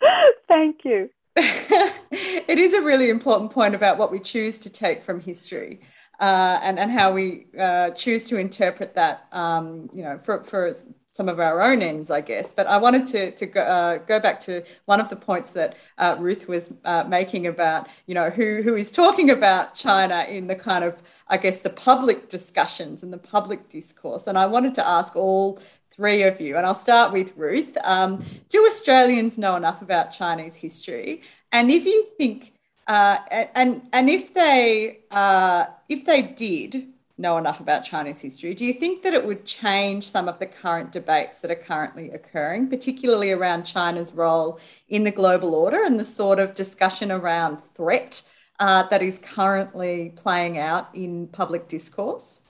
[0.47, 1.09] Thank you.
[1.35, 5.81] it is a really important point about what we choose to take from history.
[6.19, 10.73] Uh, and, and how we uh, choose to interpret that, um, you know, for, for
[11.11, 12.55] some of our own ends, I guess.
[12.55, 15.75] But I wanted to, to go, uh, go back to one of the points that
[15.99, 20.47] uh, Ruth was uh, making about, you know, who, who is talking about China in
[20.47, 20.95] the kind of,
[21.29, 24.27] I guess, the public discussions and the public discourse.
[24.27, 25.59] And I wanted to ask all
[25.91, 27.77] three of you, and I'll start with Ruth.
[27.83, 31.21] Um, do Australians know enough about Chinese history?
[31.51, 32.53] And if you think,
[32.87, 33.17] uh,
[33.55, 36.87] and and if they uh, if they did,
[37.17, 40.45] know enough about Chinese history, do you think that it would change some of the
[40.45, 45.99] current debates that are currently occurring, particularly around China's role in the global order and
[45.99, 48.21] the sort of discussion around threat
[48.59, 52.41] uh, that is currently playing out in public discourse?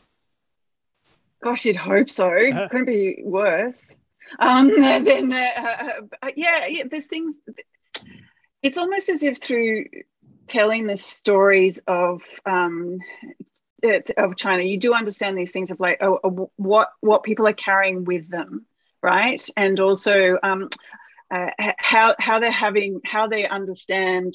[1.43, 2.29] Gosh, you'd hope so.
[2.29, 2.67] Uh-huh.
[2.71, 3.79] Couldn't be worse.
[4.39, 7.35] Um, then, uh, uh, yeah, yeah, there's things.
[8.61, 9.85] It's almost as if through
[10.47, 12.99] telling the stories of um,
[14.17, 17.53] of China, you do understand these things of like oh, oh, what what people are
[17.53, 18.65] carrying with them,
[19.01, 19.45] right?
[19.55, 20.69] And also um,
[21.29, 24.33] uh, how how they're having how they understand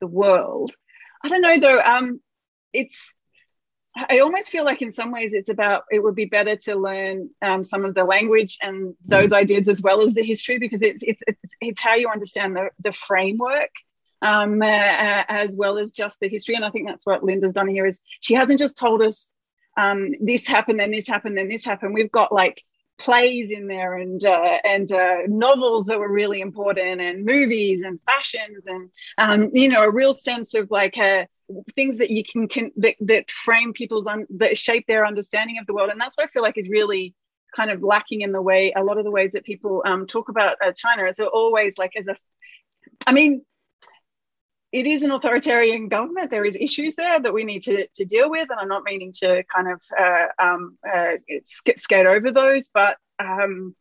[0.00, 0.72] the world.
[1.24, 1.80] I don't know though.
[1.80, 2.20] Um,
[2.72, 3.14] it's
[3.94, 7.30] I almost feel like in some ways it's about it would be better to learn
[7.42, 11.02] um, some of the language and those ideas as well as the history because it's
[11.02, 13.70] it's it's, it's how you understand the the framework
[14.22, 16.54] um, uh, uh, as well as just the history.
[16.54, 19.30] And I think that's what Linda's done here is she hasn't just told us
[19.76, 21.92] um, this happened, then this happened, then this happened.
[21.92, 22.62] We've got like
[23.02, 27.98] plays in there and uh, and uh, novels that were really important and movies and
[28.06, 31.24] fashions and um, you know a real sense of like uh,
[31.74, 35.66] things that you can, can that, that frame people's un- that shape their understanding of
[35.66, 37.12] the world and that's what I feel like is really
[37.56, 40.28] kind of lacking in the way a lot of the ways that people um, talk
[40.28, 41.04] about uh, China.
[41.04, 42.16] It's always like as a
[43.06, 43.44] I mean
[44.72, 46.30] it is an authoritarian government.
[46.30, 49.12] There is issues there that we need to, to deal with, and I'm not meaning
[49.20, 51.12] to kind of uh, um, uh,
[51.76, 53.76] skate over those, but um,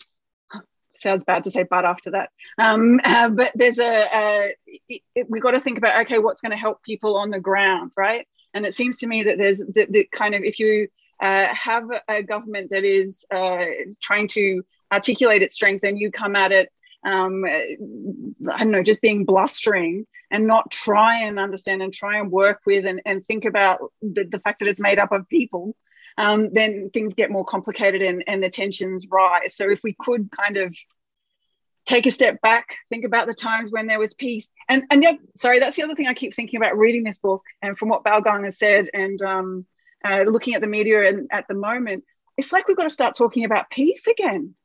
[0.95, 2.29] sounds bad to say but after that.
[2.57, 4.53] Um, uh, but there's a,
[5.29, 8.27] we've got to think about okay, what's going to help people on the ground, right?
[8.53, 10.89] And it seems to me that there's that kind of if you
[11.21, 13.65] uh, have a government that is uh,
[14.01, 16.69] trying to articulate its strength and you come at it
[17.03, 22.31] um, I don't know, just being blustering and not try and understand and try and
[22.31, 25.75] work with and, and think about the, the fact that it's made up of people,
[26.17, 29.55] um, then things get more complicated and, and the tensions rise.
[29.55, 30.75] So if we could kind of
[31.85, 34.49] take a step back, think about the times when there was peace.
[34.69, 37.43] And and yeah, sorry, that's the other thing I keep thinking about reading this book
[37.61, 39.65] and from what Baogang has said and um,
[40.05, 42.03] uh, looking at the media and at the moment,
[42.37, 44.55] it's like we've got to start talking about peace again.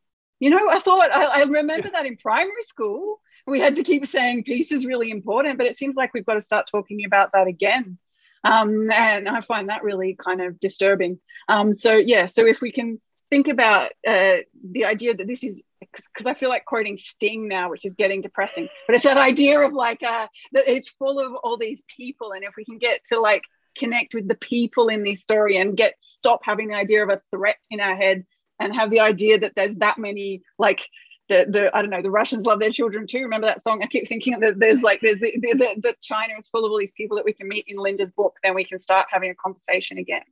[0.40, 3.20] You know, I thought I, I remember that in primary school.
[3.46, 6.34] We had to keep saying peace is really important, but it seems like we've got
[6.34, 7.98] to start talking about that again.
[8.44, 11.18] Um, and I find that really kind of disturbing.
[11.48, 14.36] Um, so yeah, so if we can think about uh,
[14.70, 18.20] the idea that this is because I feel like quoting Sting now, which is getting
[18.20, 22.32] depressing, but it's that idea of like uh, that it's full of all these people,
[22.32, 23.42] and if we can get to like
[23.76, 27.20] connect with the people in this story and get stop having the idea of a
[27.30, 28.24] threat in our head
[28.60, 30.82] and have the idea that there's that many like
[31.28, 33.22] the, the I don't know the Russians love their children too.
[33.22, 33.82] Remember that song?
[33.82, 36.78] I keep thinking that there's like there's the, the, the China is full of all
[36.78, 38.36] these people that we can meet in Linda's book.
[38.42, 40.22] Then we can start having a conversation again.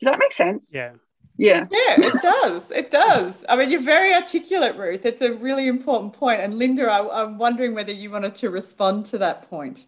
[0.00, 0.70] Does that make sense?
[0.72, 0.92] Yeah.
[1.38, 1.66] Yeah.
[1.70, 2.70] Yeah, it does.
[2.70, 3.44] It does.
[3.48, 5.04] I mean, you're very articulate, Ruth.
[5.04, 6.40] It's a really important point.
[6.40, 9.86] And Linda, I, I'm wondering whether you wanted to respond to that point.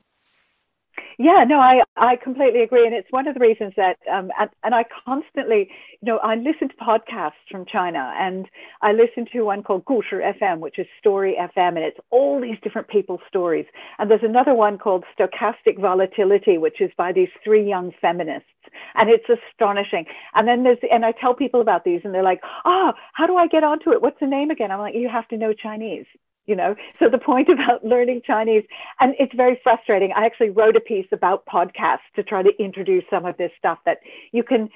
[1.19, 2.87] Yeah, no, I, I completely agree.
[2.87, 5.69] And it's one of the reasons that, um, and, and I constantly,
[6.01, 8.47] you know, I listen to podcasts from China and
[8.83, 12.57] I listen to one called Gushi FM, which is Story FM, and it's all these
[12.63, 13.67] different people's stories.
[13.99, 18.47] And there's another one called Stochastic Volatility, which is by these three young feminists.
[18.95, 20.05] And it's astonishing.
[20.35, 23.37] And then there's, and I tell people about these and they're like, oh, how do
[23.37, 24.03] I get onto it?
[24.03, 24.71] What's the name again?
[24.71, 26.07] I'm like, you have to know Chinese
[26.49, 28.65] you know so the point about learning chinese
[29.01, 33.05] and it's very frustrating i actually wrote a piece about podcasts to try to introduce
[33.09, 33.99] some of this stuff that
[34.33, 34.69] you can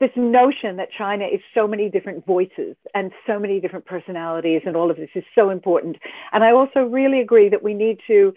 [0.00, 4.76] this notion that china is so many different voices and so many different personalities and
[4.76, 5.96] all of this is so important
[6.32, 8.34] and i also really agree that we need to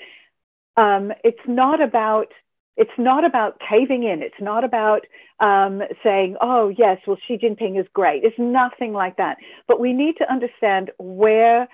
[0.78, 2.28] um, it's not about
[2.78, 4.22] it's not about caving in.
[4.22, 5.06] It's not about
[5.40, 8.24] um, saying, oh, yes, well, Xi Jinping is great.
[8.24, 9.38] It's nothing like that.
[9.68, 11.68] But we need to understand where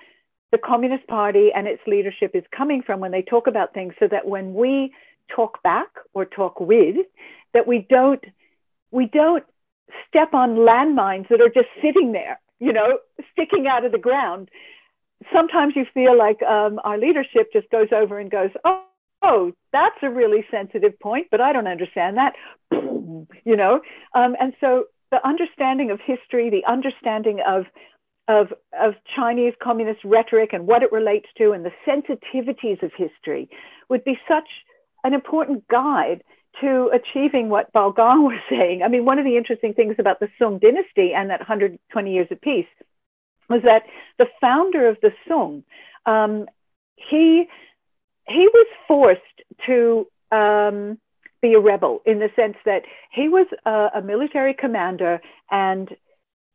[0.52, 4.06] the Communist Party and its leadership is coming from when they talk about things so
[4.08, 4.92] that when we
[5.34, 6.96] talk back or talk with,
[7.54, 8.22] that we don't,
[8.90, 9.44] we don't
[10.08, 12.98] step on landmines that are just sitting there, you know,
[13.32, 14.50] sticking out of the ground.
[15.32, 18.84] Sometimes you feel like um, our leadership just goes over and goes, oh,
[19.24, 22.34] oh, that's a really sensitive point, but I don't understand that,
[22.70, 23.80] you know.
[24.14, 27.66] Um, and so the understanding of history, the understanding of
[28.28, 33.48] of, of Chinese communist rhetoric and what it relates to and the sensitivities of history
[33.88, 34.48] would be such
[35.04, 36.22] an important guide
[36.60, 38.82] to achieving what Baogang was saying.
[38.82, 42.28] I mean, one of the interesting things about the Sung dynasty and that 120 years
[42.30, 42.66] of peace
[43.48, 43.82] was that
[44.18, 45.64] the founder of the Sung,
[46.06, 46.46] um,
[46.96, 47.46] he
[48.28, 49.20] he was forced
[49.66, 50.98] to um,
[51.42, 55.20] be a rebel in the sense that he was a, a military commander
[55.50, 55.90] and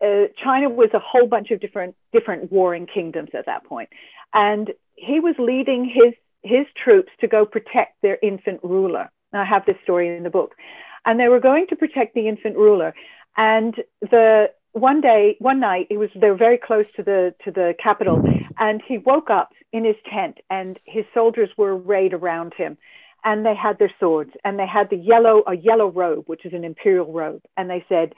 [0.04, 3.90] uh, China was a whole bunch of different different warring kingdoms at that point,
[4.34, 9.10] and he was leading his his troops to go protect their infant ruler.
[9.34, 10.56] I have this story in the book,
[11.06, 12.94] and they were going to protect the infant ruler,
[13.36, 17.52] and the one day, one night, he was they were very close to the to
[17.52, 18.22] the capital,
[18.60, 22.78] and he woke up in his tent, and his soldiers were arrayed around him,
[23.24, 26.54] and they had their swords, and they had the yellow a yellow robe, which is
[26.54, 28.14] an imperial robe, and they said,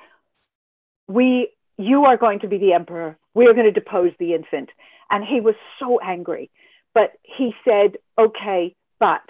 [1.07, 1.49] "We,
[1.79, 3.17] you are going to be the emperor.
[3.33, 4.69] We are going to depose the infant."
[5.09, 6.51] And he was so angry,
[6.93, 9.21] but he said, "Okay, but."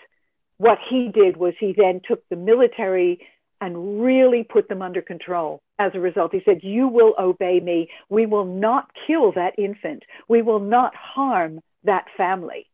[0.58, 3.22] What he did was he then took the military
[3.62, 6.34] and really put them under control as a result.
[6.34, 7.90] He said, You will obey me.
[8.10, 10.04] We will not kill that infant.
[10.28, 12.68] We will not harm that family.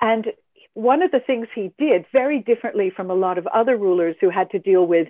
[0.00, 0.26] And
[0.74, 4.30] one of the things he did, very differently from a lot of other rulers who
[4.30, 5.08] had to deal with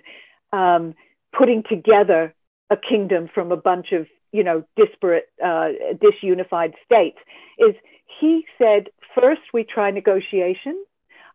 [0.53, 0.93] um,
[1.37, 2.33] putting together
[2.69, 7.17] a kingdom from a bunch of, you know, disparate, uh, disunified states,
[7.57, 7.75] is
[8.19, 10.83] he said, first we try negotiation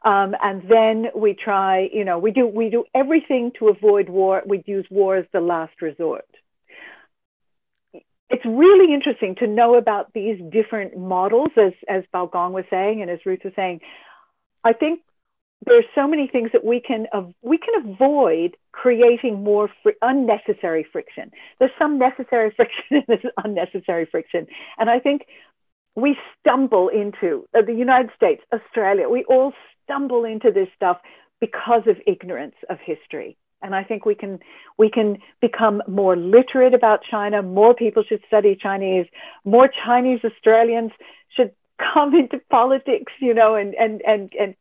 [0.05, 4.43] um, and then we try, you know, we do we do everything to avoid war.
[4.45, 6.27] We use war as the last resort.
[8.29, 13.11] It's really interesting to know about these different models, as as Baogang was saying, and
[13.11, 13.81] as Ruth was saying.
[14.65, 15.01] I think
[15.65, 17.07] there's so many things that we can
[17.43, 21.31] we can avoid creating more fr- unnecessary friction.
[21.59, 24.47] There's some necessary friction and there's unnecessary friction,
[24.79, 25.23] and I think
[25.95, 29.09] we stumble into uh, the United States, Australia.
[29.09, 29.53] We all
[29.85, 30.99] stumble into this stuff
[31.41, 33.37] because of ignorance of history.
[33.63, 34.41] And I think we can
[34.79, 37.43] we can become more literate about China.
[37.43, 39.07] More people should study Chinese.
[39.45, 40.91] More Chinese Australians
[41.37, 41.53] should
[41.95, 44.55] come into politics, you know, and and and and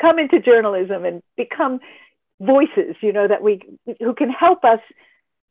[0.00, 1.80] come into journalism and become
[2.40, 3.60] voices, you know, that we
[4.00, 4.80] who can help us,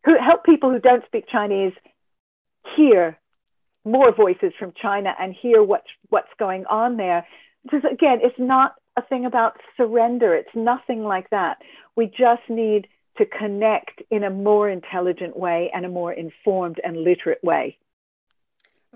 [0.06, 1.74] who help people who don't speak Chinese
[2.76, 3.18] hear
[3.86, 7.26] more voices from China and hear what's what's going on there
[7.64, 10.36] because again, it's not a thing about surrender.
[10.36, 11.58] It's nothing like that.
[11.96, 12.88] We just need
[13.18, 17.78] to connect in a more intelligent way and a more informed and literate way.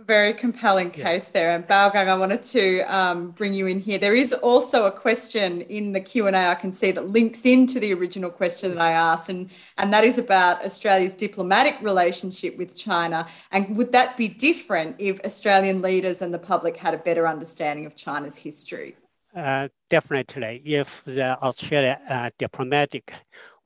[0.06, 1.32] Very compelling case yeah.
[1.34, 1.56] there.
[1.56, 3.98] And Baogang, I wanted to um, bring you in here.
[3.98, 7.94] There is also a question in the Q&A I can see that links into the
[7.94, 13.28] original question that I asked, and, and that is about Australia's diplomatic relationship with China.
[13.52, 17.88] And would that be different if Australian leaders and the public had a better understanding
[17.88, 18.96] of China's history?
[19.36, 23.14] Uh, definitely, if the Australia uh, diplomatic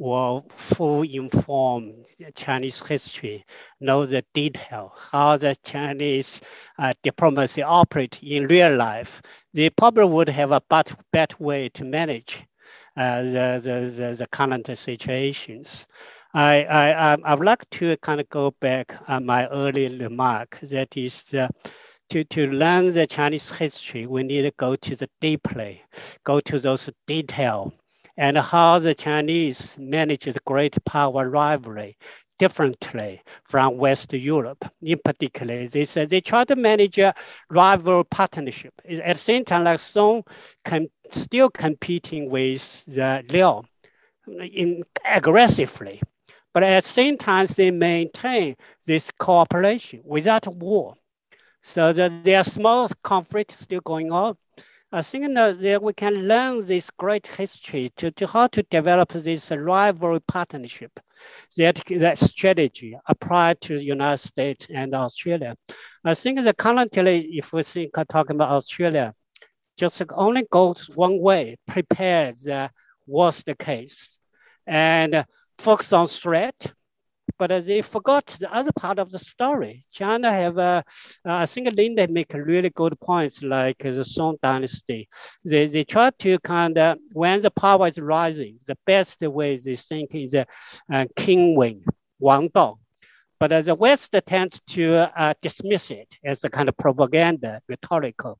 [0.01, 1.93] will full informed
[2.33, 3.45] Chinese history,
[3.79, 6.41] know the detail, how the Chinese
[6.79, 9.21] uh, diplomacy operate in real life,
[9.53, 12.39] they probably would have a better, way to manage
[12.97, 15.85] uh, the, the, the, the, current situations.
[16.33, 20.97] I, I, I would like to kind of go back on my earlier remark, that
[20.97, 21.47] is uh,
[22.09, 25.83] to, to learn the Chinese history, we need to go to the deeply,
[26.23, 27.71] go to those detail
[28.17, 31.97] and how the Chinese manage the great power rivalry
[32.39, 34.65] differently from West Europe.
[34.81, 37.13] In particular, they said they try to manage a
[37.49, 38.73] rival partnership.
[38.89, 40.23] At the same time, like Song
[40.65, 43.63] can still competing with the Liao
[44.27, 46.01] in aggressively.
[46.53, 48.55] But at the same time, they maintain
[48.85, 50.95] this cooperation without war.
[51.63, 54.35] So that there are small conflicts still going on.
[54.93, 59.49] I think that we can learn this great history to, to how to develop this
[59.49, 60.99] rivalry partnership,
[61.55, 65.55] that, that strategy applied to the United States and Australia.
[66.03, 69.13] I think that currently, if we think uh, talking about Australia,
[69.77, 72.69] just only goes one way, prepare the
[73.07, 74.17] worst case
[74.67, 75.25] and
[75.57, 76.73] focus on threat
[77.41, 79.83] but they forgot the other part of the story.
[79.91, 80.83] China have, uh,
[81.25, 85.09] I think Linda make really good points like the Song Dynasty.
[85.43, 89.75] They, they try to kind of, when the power is rising, the best way they
[89.75, 90.43] think is uh,
[90.93, 91.83] uh, King Win,
[92.19, 92.77] Wang Dao.
[93.39, 98.37] But uh, the West tends to uh, dismiss it as a kind of propaganda, rhetorical.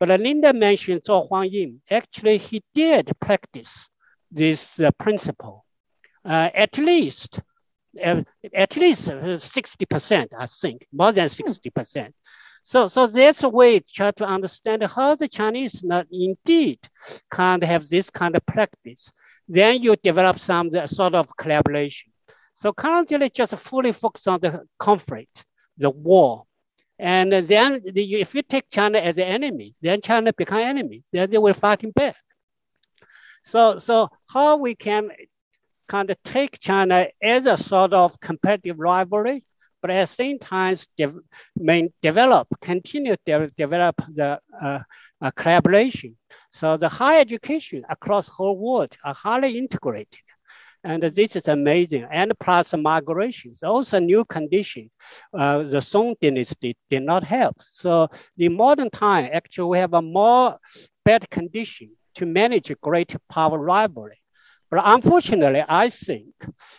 [0.00, 1.76] But uh, Linda mentioned Zhao Kuangyin.
[1.88, 3.88] Actually, he did practice
[4.32, 5.64] this uh, principle.
[6.24, 7.40] Uh, at least
[7.98, 11.50] at least uh, 60%, I think, more than hmm.
[11.50, 12.12] 60%.
[12.62, 16.78] So, so that's a way to try to understand how the Chinese not indeed
[17.30, 19.10] can't have this kind of practice.
[19.48, 22.12] Then you develop some uh, sort of collaboration.
[22.54, 25.44] So currently just fully focus on the conflict,
[25.78, 26.44] the war.
[26.98, 31.02] And then the, if you take China as an enemy, then China become enemy.
[31.10, 32.16] Then they will fighting back.
[33.42, 35.08] So, so how we can
[35.90, 39.44] kind of take China as a sort of competitive rivalry
[39.80, 44.80] but at the same time de- develop, continue to de- develop the uh,
[45.22, 46.16] uh, collaboration.
[46.52, 50.20] So the higher education across whole world are highly integrated.
[50.82, 52.06] And this is amazing.
[52.10, 54.90] And plus migrations, also new conditions.
[55.32, 57.56] Uh, the Song dynasty did not help.
[57.70, 60.58] So the modern time, actually, we have a more
[61.04, 64.20] better condition to manage great power rivalry.
[64.70, 66.34] But unfortunately, I think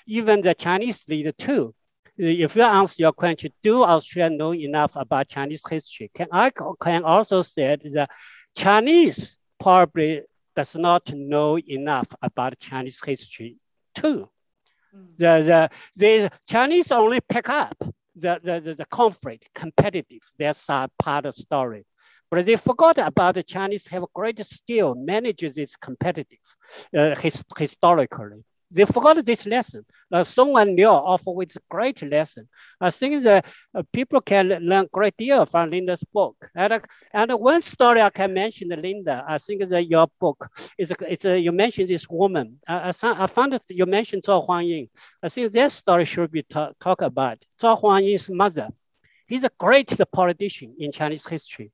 [0.08, 1.74] even the Chinese leader too
[2.18, 6.12] if you answer your question, do Australia know enough about Chinese history?
[6.14, 8.10] Can I can also say that
[8.56, 10.22] Chinese probably
[10.56, 13.58] does not know enough about Chinese history
[13.96, 14.30] too.
[14.96, 15.18] Mm.
[15.18, 17.78] The, the, the Chinese only pick up
[18.16, 21.86] the, the, the, the conflict, competitive, that's part of the story.
[22.32, 26.40] But they forgot about the Chinese have great skill, manages this competitive
[26.98, 28.46] uh, his, historically.
[28.74, 29.84] They forgot this lesson.
[30.10, 32.48] Uh, Song and Liao offer with great lesson.
[32.80, 36.50] I think that uh, people can learn great deal from Linda's book.
[36.56, 36.80] And, uh,
[37.14, 41.52] and one story I can mention, Linda, I think that your book is, it's you
[41.52, 42.60] mentioned this woman.
[42.66, 44.88] I, I, found that you mentioned Zhao Kuangyin.
[45.22, 47.44] I think that story should be talked talk about.
[47.62, 48.70] Zhao Kuangyin's mother.
[49.28, 51.72] He's a great politician in Chinese history.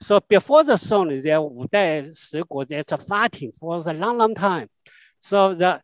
[0.00, 2.34] So before the Song, there Wu there's
[2.92, 4.68] a fighting for a long, long time.
[5.20, 5.80] So the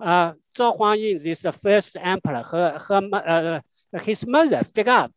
[0.00, 2.42] uh, Zhao Kuangyin is the first emperor.
[2.42, 5.12] Her, her, uh, his mother figured out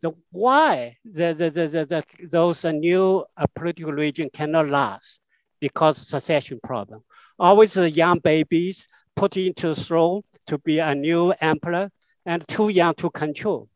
[0.00, 5.20] the why the, the, the, the, the those new uh, political region cannot last
[5.60, 7.02] because succession problem.
[7.38, 8.86] Always the young babies
[9.16, 11.90] put into throne to be a new emperor
[12.26, 13.68] and too young to control.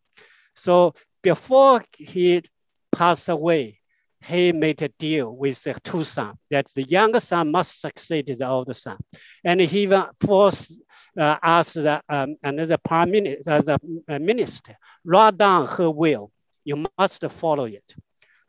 [0.55, 2.43] So before he
[2.93, 3.78] passed away,
[4.29, 8.47] he made a deal with the two sons that the younger son must succeed the
[8.47, 8.99] older son.
[9.43, 10.83] And he even forced
[11.18, 16.31] uh, asked the, um, another prime minister, uh, the uh, minister, write down her will.
[16.64, 17.95] You must follow it.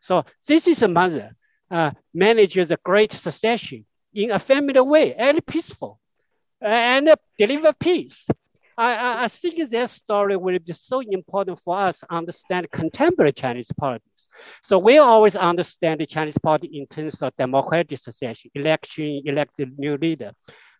[0.00, 1.34] So this is a mother
[1.70, 5.98] uh, manages a great succession in a family way, very peaceful,
[6.60, 8.26] and deliver peace.
[8.76, 13.70] I, I, think that story will be so important for us to understand contemporary Chinese
[13.72, 14.28] politics.
[14.62, 19.96] So we always understand the Chinese party in terms of democratic succession, election, elected new
[19.96, 20.32] leader.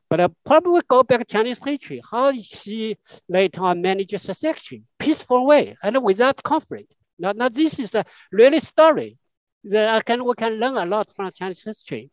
[0.09, 2.97] But uh, probably go back to Chinese history, how she
[3.28, 6.95] later on managed succession, peaceful way, and without conflict.
[7.18, 9.18] Now, now this is a really story
[9.64, 12.11] that I can, we can learn a lot from Chinese history.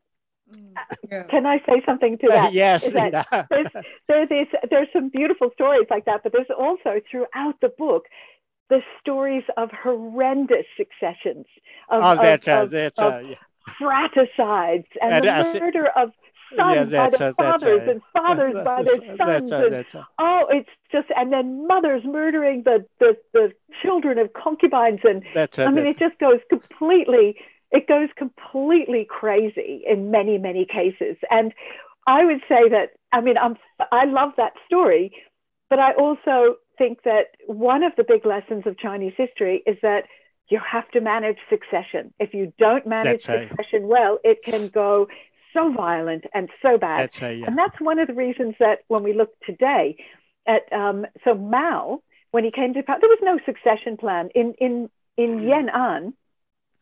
[1.10, 1.24] Yeah.
[1.24, 2.54] Can I say something to that?
[2.54, 2.90] yes.
[2.92, 3.68] That there's,
[4.08, 8.04] there's, there's some beautiful stories like that, but there's also throughout the book
[8.70, 11.46] the stories of horrendous successions
[11.90, 13.36] of, oh, of, of, yeah.
[13.82, 16.12] fraticides and, and the murder of
[16.56, 19.52] sons yeah, by their fathers and fathers by their sons.
[19.52, 19.86] And,
[20.20, 25.72] oh, it's just and then mothers murdering the the, the children of concubines and I
[25.72, 27.38] mean it just goes completely
[27.72, 31.18] it goes completely crazy in many, many cases.
[31.30, 31.54] And
[32.06, 33.58] I would say that, I mean, I'm,
[33.92, 35.12] I love that story,
[35.70, 40.04] but I also think that one of the big lessons of Chinese history is that
[40.50, 42.14] you have to manage succession.
[42.20, 45.08] If you don't manage succession well, it can go
[45.54, 47.02] so violent and so bad.
[47.02, 47.48] That's right, yeah.
[47.48, 49.98] And that's one of the reasons that when we look today
[50.48, 52.02] at, um, so Mao,
[52.32, 54.30] when he came to power, there was no succession plan.
[54.36, 56.14] In, in, in Yan'an,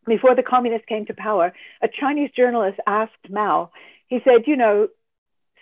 [0.06, 3.72] before the communists came to power, a Chinese journalist asked Mao,
[4.08, 4.88] he said, you know,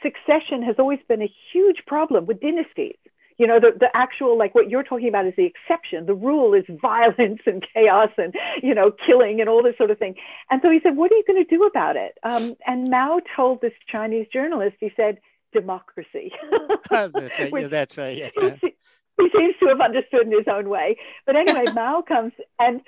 [0.01, 2.97] succession has always been a huge problem with dynasties.
[3.37, 6.05] You know, the, the actual, like what you're talking about is the exception.
[6.05, 9.97] The rule is violence and chaos and, you know, killing and all this sort of
[9.97, 10.15] thing.
[10.51, 12.17] And so he said, what are you going to do about it?
[12.23, 15.19] Um, and Mao told this Chinese journalist, he said,
[15.51, 16.31] democracy.
[16.89, 17.53] that's right.
[17.53, 18.17] yeah, that's right.
[18.17, 18.55] Yeah.
[18.61, 18.75] He,
[19.17, 20.97] he seems to have understood in his own way.
[21.25, 22.81] But anyway, Mao comes and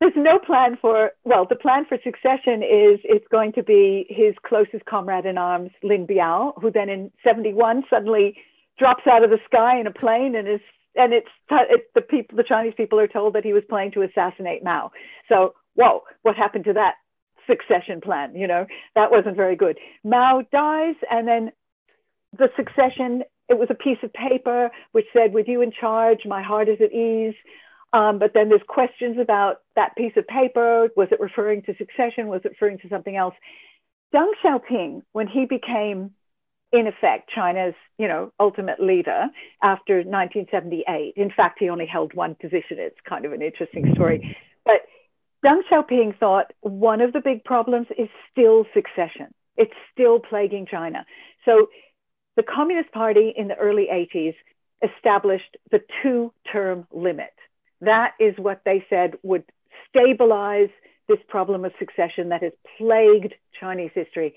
[0.00, 4.34] there's no plan for well the plan for succession is it's going to be his
[4.44, 8.36] closest comrade in arms lin biao who then in 71 suddenly
[8.78, 10.60] drops out of the sky in a plane and is
[10.96, 14.02] and it's, it's the people the chinese people are told that he was planning to
[14.02, 14.90] assassinate mao.
[15.28, 16.94] So whoa what happened to that
[17.46, 18.66] succession plan you know?
[18.94, 19.78] That wasn't very good.
[20.02, 21.52] Mao dies and then
[22.36, 26.40] the succession it was a piece of paper which said, with you in charge, my
[26.40, 27.34] heart is at ease.
[27.92, 30.88] Um, but then there's questions about that piece of paper.
[30.96, 32.28] Was it referring to succession?
[32.28, 33.34] Was it referring to something else?
[34.14, 36.12] Deng Xiaoping, when he became,
[36.72, 39.26] in effect, China's, you know, ultimate leader
[39.62, 41.14] after 1978.
[41.16, 42.78] In fact, he only held one position.
[42.78, 44.36] It's kind of an interesting story.
[44.64, 44.82] But
[45.44, 49.32] Deng Xiaoping thought one of the big problems is still succession.
[49.56, 51.04] It's still plaguing China.
[51.44, 51.68] So
[52.36, 54.34] the Communist Party in the early 80s
[54.82, 57.32] established the two term limit.
[57.80, 59.44] That is what they said would
[59.88, 60.68] stabilize
[61.08, 64.34] this problem of succession that has plagued Chinese history.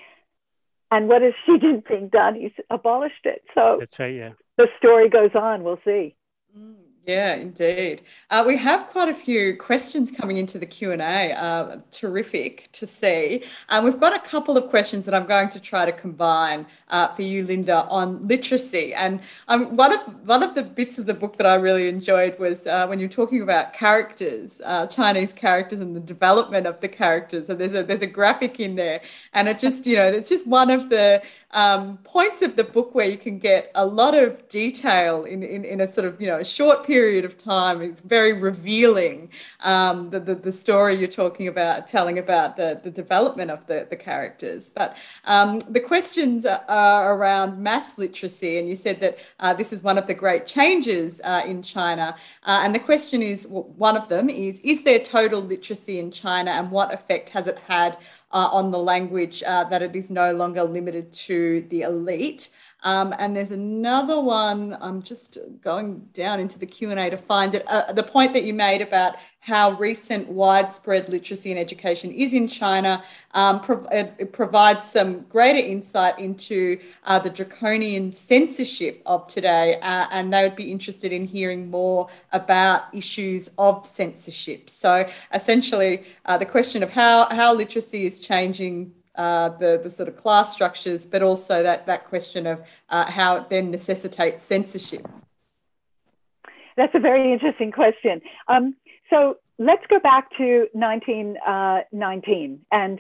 [0.92, 2.36] And what has Xi Jinping done?
[2.36, 3.44] He's abolished it.
[3.56, 4.32] So that's right, yeah.
[4.58, 5.64] The story goes on.
[5.64, 6.16] We'll see.
[6.58, 6.76] Mm.
[7.06, 8.04] Yeah, indeed.
[8.30, 11.34] Uh, we have quite a few questions coming into the Q and A.
[11.34, 13.44] Uh, terrific to see.
[13.68, 17.10] Um, we've got a couple of questions that I'm going to try to combine uh,
[17.10, 18.94] for you, Linda, on literacy.
[18.94, 22.40] And um, one of one of the bits of the book that I really enjoyed
[22.40, 26.88] was uh, when you're talking about characters, uh, Chinese characters, and the development of the
[26.88, 27.50] characters.
[27.50, 29.02] And there's a there's a graphic in there,
[29.34, 31.22] and it just you know it's just one of the
[31.54, 35.64] um, points of the book where you can get a lot of detail in, in,
[35.64, 37.82] in a sort of, you know, a short period of time.
[37.82, 39.30] It's very revealing,
[39.62, 43.86] um, the, the, the, story you're talking about, telling about the, the development of the,
[43.90, 44.72] the characters.
[44.72, 49.84] But um, the questions are around mass literacy, and you said that uh, this is
[49.84, 52.16] one of the great changes uh, in China.
[52.44, 56.12] Uh, and the question is, well, one of them is, is there total literacy in
[56.12, 57.98] China, and what effect has it had
[58.34, 62.50] on the language uh, that it is no longer limited to the elite.
[62.84, 64.78] Um, and there's another one.
[64.80, 67.66] I'm just going down into the Q and A to find it.
[67.68, 72.48] Uh, the point that you made about how recent widespread literacy and education is in
[72.48, 73.04] China
[73.34, 80.08] um, pro- it provides some greater insight into uh, the draconian censorship of today, uh,
[80.12, 84.70] and they would be interested in hearing more about issues of censorship.
[84.70, 90.10] So, essentially, uh, the question of how how literacy is changing uh, the, the sort
[90.10, 95.08] of class structures, but also that, that question of uh, how it then necessitates censorship?
[96.76, 98.22] That's a very interesting question.
[98.48, 98.76] Um,
[99.10, 102.60] so let's go back to 1919.
[102.66, 103.00] Uh, and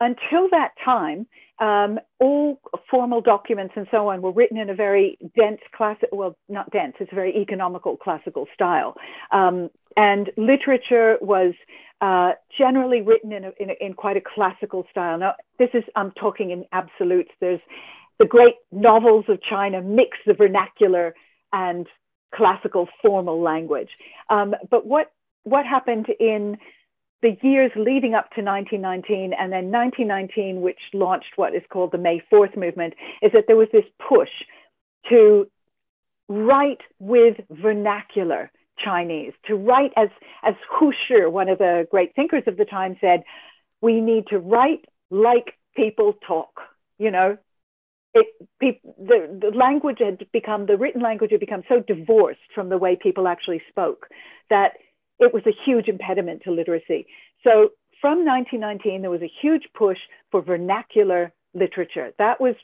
[0.00, 1.26] until that time,
[1.58, 2.60] um, all
[2.90, 6.94] formal documents and so on were written in a very dense classic, well, not dense,
[7.00, 8.94] it's a very economical classical style.
[9.32, 11.54] Um, and literature was
[12.00, 15.18] uh, generally written in, a, in, a, in quite a classical style.
[15.18, 17.30] Now, this is, I'm talking in absolutes.
[17.40, 17.60] There's
[18.18, 21.14] the great novels of China mix the vernacular
[21.52, 21.86] and
[22.34, 23.88] classical formal language.
[24.30, 25.12] Um, but what,
[25.44, 26.58] what happened in
[27.22, 31.98] the years leading up to 1919 and then 1919, which launched what is called the
[31.98, 34.28] May 4th movement, is that there was this push
[35.08, 35.46] to
[36.28, 38.50] write with vernacular
[38.82, 40.08] Chinese, to write as,
[40.42, 43.22] as Hu Shi, one of the great thinkers of the time, said,
[43.80, 46.60] we need to write like people talk.
[46.98, 47.36] You know,
[48.14, 48.26] it,
[48.60, 52.96] the, the language had become, the written language had become so divorced from the way
[52.96, 54.06] people actually spoke
[54.50, 54.72] that
[55.18, 57.06] it was a huge impediment to literacy.
[57.44, 57.70] So
[58.00, 59.98] from 1919, there was a huge push
[60.30, 62.12] for vernacular literature.
[62.18, 62.54] That was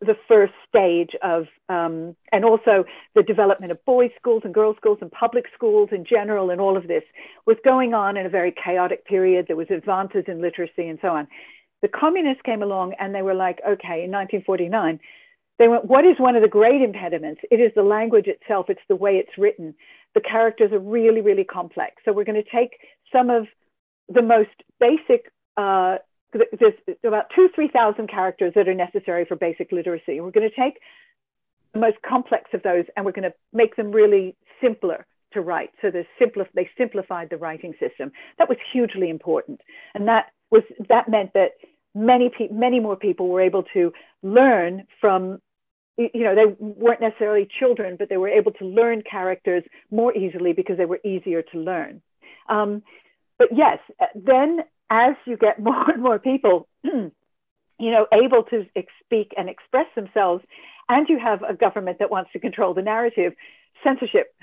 [0.00, 2.84] the first stage of, um, and also
[3.14, 6.76] the development of boys' schools and girls' schools and public schools in general, and all
[6.76, 7.02] of this
[7.46, 9.46] was going on in a very chaotic period.
[9.48, 11.26] There was advances in literacy and so on.
[11.82, 15.00] The communists came along and they were like, okay, in 1949,
[15.58, 17.40] they went, what is one of the great impediments?
[17.50, 18.66] It is the language itself.
[18.68, 19.74] It's the way it's written.
[20.14, 21.96] The characters are really, really complex.
[22.04, 22.78] So we're going to take
[23.12, 23.46] some of
[24.08, 25.96] the most basic uh,
[26.32, 26.74] there's
[27.04, 30.20] about two, 3,000 characters that are necessary for basic literacy.
[30.20, 30.80] We're going to take
[31.72, 35.70] the most complex of those and we're going to make them really simpler to write.
[35.82, 36.06] So they
[36.76, 38.12] simplified the writing system.
[38.38, 39.60] That was hugely important.
[39.94, 41.52] And that was, that meant that
[41.94, 45.40] many, pe- many more people were able to learn from,
[45.96, 50.52] you know, they weren't necessarily children, but they were able to learn characters more easily
[50.52, 52.00] because they were easier to learn.
[52.48, 52.82] Um,
[53.38, 53.78] but yes,
[54.14, 54.60] then
[54.90, 57.12] as you get more and more people, you
[57.78, 58.66] know, able to
[59.04, 60.44] speak and express themselves,
[60.88, 63.34] and you have a government that wants to control the narrative,
[63.84, 64.34] censorship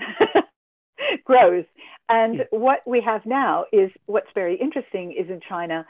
[1.24, 1.64] grows.
[2.08, 5.84] And what we have now is what's very interesting is in China,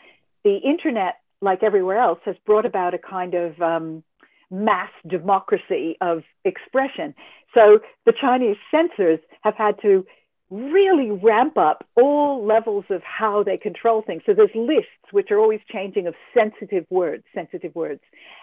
[0.45, 4.03] the internet, like everywhere else, has brought about a kind of um,
[4.51, 7.15] mass democracy of expression.
[7.55, 10.07] So the Chinese censors have had to
[10.51, 14.23] really ramp up all levels of how they control things.
[14.27, 18.01] So there's lists which are always changing of sensitive words, sensitive words,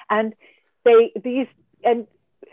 [0.09, 0.33] and
[0.83, 1.47] they these
[1.83, 2.07] and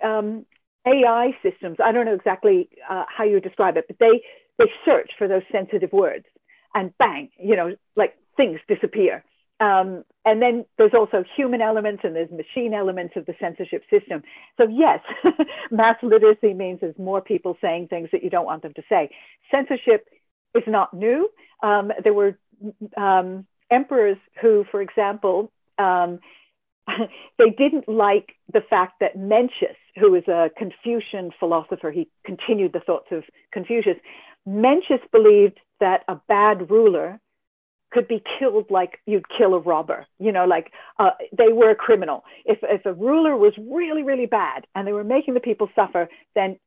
[0.05, 0.47] um,
[0.87, 1.79] AI systems.
[1.85, 4.23] I don't know exactly uh, how you describe it, but they
[4.59, 6.27] they search for those sensitive words,
[6.75, 9.25] and bang, you know, like things disappear.
[9.61, 14.23] Um, and then there's also human elements and there's machine elements of the censorship system.
[14.57, 15.01] So yes,
[15.71, 19.11] mass literacy means there's more people saying things that you don't want them to say.
[19.51, 20.07] Censorship
[20.55, 21.29] is not new.
[21.63, 22.39] Um, there were
[22.97, 26.21] um, emperors who, for example, um,
[27.39, 32.81] they didn't like the fact that Mencius, who was a Confucian philosopher, he continued the
[32.81, 33.97] thoughts of Confucius.
[34.49, 37.21] Mencius believed that a bad ruler
[37.91, 40.07] could be killed like you'd kill a robber.
[40.19, 42.25] You know, like uh, they were a criminal.
[42.45, 46.09] If if a ruler was really really bad and they were making the people suffer,
[46.35, 46.59] then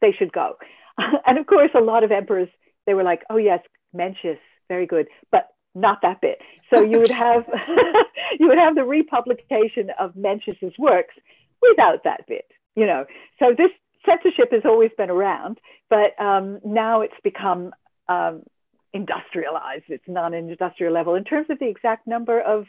[0.00, 0.56] they should go.
[1.26, 2.48] and of course, a lot of emperors
[2.86, 3.60] they were like, oh yes,
[3.96, 6.38] Mencius, very good, but not that bit.
[6.72, 7.44] So you would have
[8.40, 11.14] you would have the republication of Mencius's works
[11.60, 12.46] without that bit.
[12.74, 13.04] You know,
[13.38, 13.70] so this
[14.04, 15.58] censorship has always been around,
[15.88, 17.72] but um, now it's become
[18.08, 18.42] um,
[18.92, 19.84] industrialized.
[19.88, 21.14] It's non-industrial level.
[21.14, 22.66] In terms of the exact number of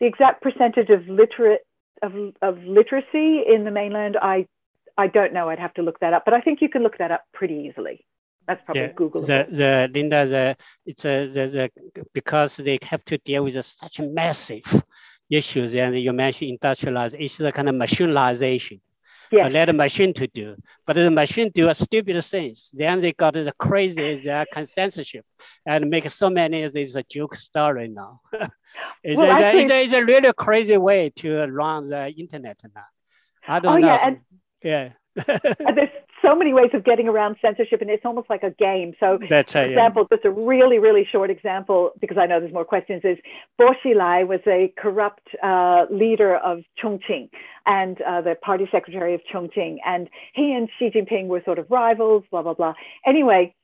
[0.00, 1.60] the exact percentage of literate
[2.02, 4.46] of, of literacy in the mainland, I
[4.98, 5.48] I don't know.
[5.48, 7.68] I'd have to look that up, but I think you can look that up pretty
[7.68, 8.04] easily.
[8.46, 9.22] That's probably yeah, Google.
[9.22, 14.00] The, the Linda, the it's a the, the because they have to deal with such
[14.00, 14.64] a massive
[15.30, 17.16] issues, and you mentioned industrialized.
[17.18, 18.80] It's the kind of machinization.
[19.32, 19.46] Yes.
[19.46, 20.56] So let the machine to do,
[20.86, 22.68] but the machine do a stupid things.
[22.72, 25.24] Then they got the crazy the censorship
[25.64, 26.68] and make so many.
[26.68, 28.20] This a joke story now.
[29.02, 32.84] it's, well, a, it's, a, it's, a, really crazy way to run the internet now.
[33.48, 33.86] I don't oh, know.
[33.86, 34.20] Yeah, and,
[34.62, 34.88] yeah.
[35.74, 35.90] there's
[36.22, 38.94] so many ways of getting around censorship, and it's almost like a game.
[39.00, 42.64] So, That's for example, just a really, really short example, because I know there's more
[42.64, 43.18] questions, is
[43.58, 47.28] Bo Xilai was a corrupt uh, leader of Chongqing
[47.66, 51.70] and uh, the party secretary of Chongqing, and he and Xi Jinping were sort of
[51.70, 52.74] rivals, blah, blah, blah.
[53.06, 53.54] Anyway,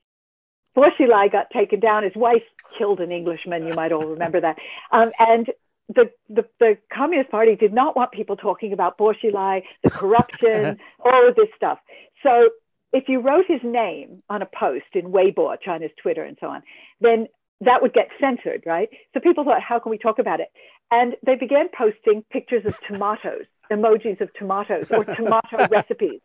[0.74, 2.04] Bo Xilai got taken down.
[2.04, 2.42] His wife
[2.76, 3.66] killed an Englishman.
[3.66, 4.58] You might all remember that.
[4.92, 5.48] Um, and
[5.88, 10.78] the, the, the, Communist Party did not want people talking about Bo Xilai, the corruption,
[11.04, 11.78] all of this stuff.
[12.22, 12.50] So
[12.92, 16.62] if you wrote his name on a post in Weibo, China's Twitter and so on,
[17.00, 17.26] then
[17.60, 18.88] that would get censored, right?
[19.12, 20.48] So people thought, how can we talk about it?
[20.90, 26.20] And they began posting pictures of tomatoes, emojis of tomatoes or tomato recipes.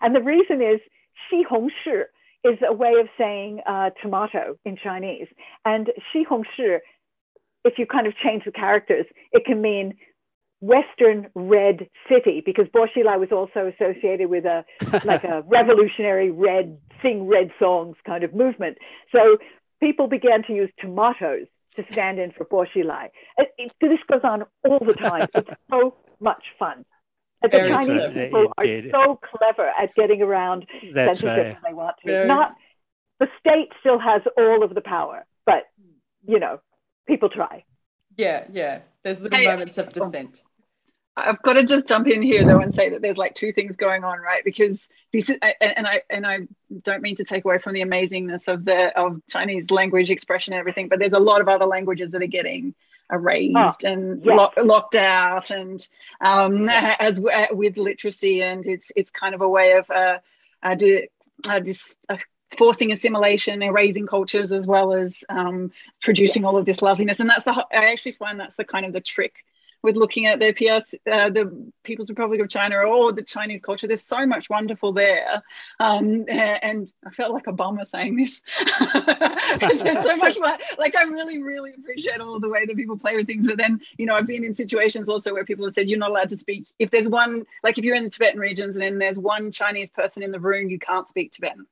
[0.00, 0.80] And the reason is
[1.30, 2.02] Xi Hong Shi
[2.44, 5.28] is a way of saying uh, tomato in Chinese.
[5.64, 6.78] And Xi Hong Shi,
[7.64, 9.94] if you kind of change the characters, it can mean
[10.62, 14.64] Western Red City because Bo Xilai was also associated with a
[15.04, 18.78] like a revolutionary red sing red songs kind of movement.
[19.10, 19.38] So
[19.80, 23.08] people began to use tomatoes to stand in for Bo Xilai.
[23.38, 25.26] It, it, this goes on all the time.
[25.34, 26.84] It's so much fun.
[27.42, 28.14] the Very Chinese right.
[28.14, 31.46] people are so clever at getting around That's censorship right.
[31.46, 32.12] when they want to.
[32.12, 32.28] Very...
[32.28, 32.54] Not
[33.18, 35.64] the state still has all of the power, but
[36.24, 36.60] you know,
[37.08, 37.64] people try.
[38.16, 38.82] Yeah, yeah.
[39.02, 39.90] There's little hey, moments of oh.
[39.90, 40.42] dissent.
[41.16, 43.76] I've got to just jump in here though and say that there's like two things
[43.76, 44.42] going on, right?
[44.44, 46.40] Because this is, and I and I
[46.82, 50.60] don't mean to take away from the amazingness of the of Chinese language expression and
[50.60, 52.74] everything, but there's a lot of other languages that are getting
[53.12, 54.38] erased oh, and yes.
[54.56, 55.86] lo- locked out, and
[56.22, 56.96] um, yes.
[56.98, 60.18] as uh, with literacy, and it's it's kind of a way of uh,
[60.62, 61.06] uh, do,
[61.46, 62.16] uh, dis, uh,
[62.56, 67.20] forcing assimilation, erasing cultures, as well as um, producing all of this loveliness.
[67.20, 69.34] And that's the I actually find that's the kind of the trick
[69.82, 73.86] with looking at the PS, uh, the People's Republic of China or the Chinese culture.
[73.86, 75.42] There's so much wonderful there,
[75.80, 78.40] um, and I felt like a bummer saying this
[78.78, 80.38] because there's so much.
[80.78, 83.46] Like I really, really appreciate all the way that people play with things.
[83.46, 86.10] But then, you know, I've been in situations also where people have said you're not
[86.10, 86.66] allowed to speak.
[86.78, 89.90] If there's one, like if you're in the Tibetan regions and then there's one Chinese
[89.90, 91.66] person in the room, you can't speak Tibetan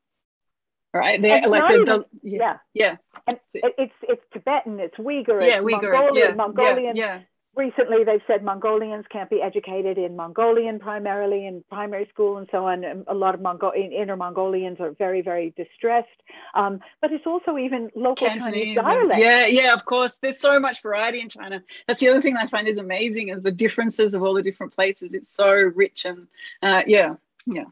[0.93, 1.21] right?
[1.21, 2.97] They like the, the, yeah, yeah.
[3.29, 3.41] And
[3.79, 6.97] it's it's Tibetan, it's Uyghur, yeah, Uyghur, Mongolian, yeah, Mongolian.
[6.97, 7.21] Yeah,
[7.61, 12.67] recently they've said Mongolians can't be educated in Mongolian primarily in primary school and so
[12.67, 13.05] on.
[13.07, 16.09] A lot of Mongo- inner Mongolians are very, very distressed.
[16.55, 19.21] Um, but it's also even local Cantonese Chinese dialect.
[19.21, 20.13] Yeah, yeah, of course.
[20.23, 21.63] There's so much variety in China.
[21.87, 24.75] That's the other thing I find is amazing is the differences of all the different
[24.75, 25.11] places.
[25.13, 26.27] It's so rich and
[26.63, 27.65] uh, yeah, yeah.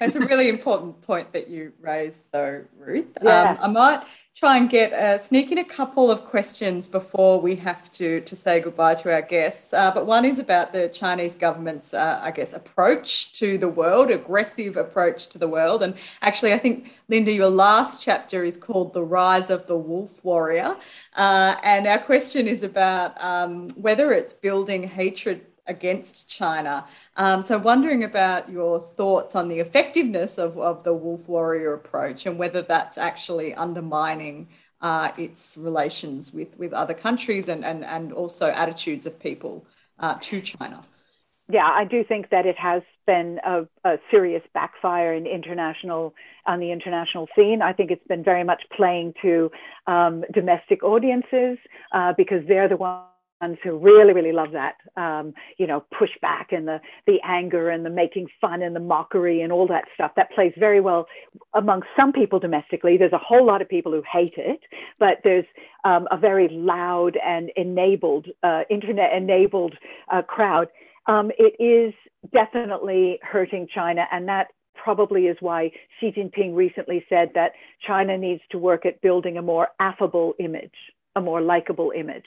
[0.00, 3.08] That's a really important point that you raised, though, Ruth.
[3.22, 3.52] Yeah.
[3.52, 7.56] Um, I might try and get uh, sneak in a couple of questions before we
[7.56, 9.72] have to to say goodbye to our guests.
[9.72, 14.10] Uh, but one is about the Chinese government's, uh, I guess, approach to the world,
[14.10, 15.82] aggressive approach to the world.
[15.82, 20.22] And actually, I think Linda, your last chapter is called "The Rise of the Wolf
[20.24, 20.76] Warrior,"
[21.14, 26.86] uh, and our question is about um, whether it's building hatred against China.
[27.16, 32.26] Um, so, wondering about your thoughts on the effectiveness of, of the wolf warrior approach
[32.26, 34.48] and whether that's actually undermining
[34.80, 39.66] uh, its relations with, with other countries and, and, and also attitudes of people
[39.98, 40.84] uh, to China.
[41.48, 46.12] Yeah, I do think that it has been a, a, serious backfire in international
[46.44, 47.62] on the international scene.
[47.62, 49.50] I think it's been very much playing to
[49.86, 51.58] um, domestic audiences
[51.92, 53.06] uh, because they're the ones
[53.62, 57.90] who really, really love that, um, you know, pushback and the the anger and the
[57.90, 60.12] making fun and the mockery and all that stuff.
[60.16, 61.06] That plays very well
[61.54, 62.96] among some people domestically.
[62.96, 64.60] There's a whole lot of people who hate it,
[64.98, 65.44] but there's
[65.84, 69.74] um, a very loud and enabled, uh, internet enabled
[70.12, 70.68] uh, crowd.
[71.06, 71.94] Um, it is
[72.32, 75.70] definitely hurting China, and that probably is why
[76.00, 77.52] Xi Jinping recently said that
[77.86, 80.74] China needs to work at building a more affable image,
[81.14, 82.26] a more likable image.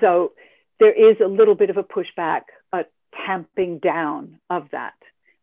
[0.00, 0.32] So
[0.80, 2.42] there is a little bit of a pushback,
[2.72, 2.84] a
[3.26, 4.94] tamping down of that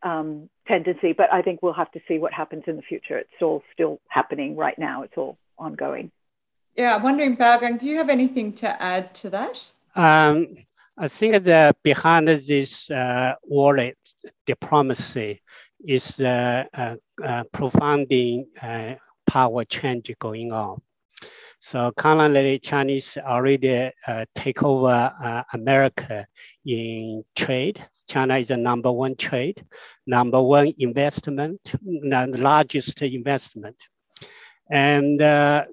[0.02, 3.18] um, tendency, but I think we'll have to see what happens in the future.
[3.18, 5.02] It's all still happening right now.
[5.02, 6.10] It's all ongoing.
[6.76, 9.72] Yeah, I'm wondering, Baogang, do you have anything to add to that?
[9.94, 10.56] Um,
[10.96, 13.98] I think that behind this uh, wallet
[14.46, 15.42] diplomacy
[15.86, 18.94] is uh, uh, uh profounding uh,
[19.26, 20.80] power change going on.
[21.64, 26.26] So currently, Chinese already uh, take over uh, America
[26.66, 27.80] in trade.
[28.08, 29.64] China is the number one trade,
[30.04, 33.76] number one investment, the largest investment.
[34.72, 35.66] And uh,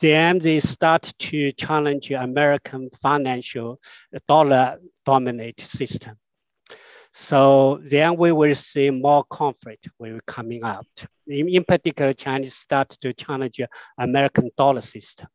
[0.00, 3.80] then they start to challenge American financial
[4.26, 6.16] dollar dominate system.
[7.18, 10.86] So then we will see more conflict will coming out.
[11.26, 13.58] In, in particular, Chinese start to challenge
[13.96, 15.26] American dollar system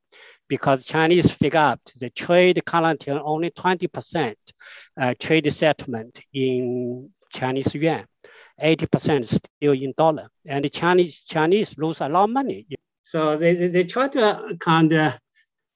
[0.48, 4.36] because Chinese figure out the trade currently only 20%
[5.02, 8.06] uh, trade settlement in Chinese yuan,
[8.62, 10.30] 80% still in dollar.
[10.46, 12.68] And the Chinese, Chinese lose a lot of money.
[13.02, 15.14] So they, they, try to kind of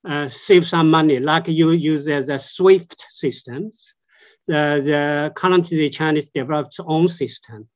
[0.08, 3.95] uh, save some money, like you use as a SWIFT systems
[4.48, 7.68] the, the currently Chinese developed own system.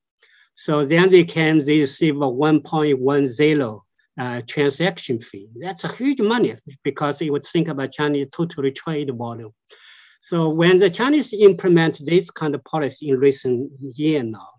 [0.56, 3.82] So then they can they receive a 1.10
[4.18, 5.48] uh, transaction fee.
[5.56, 9.54] That's a huge money because you would think about Chinese total trade volume.
[10.22, 14.50] So when the Chinese implement this kind of policy in recent year now,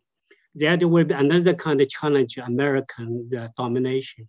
[0.55, 4.27] that will be another kind of challenge American the domination.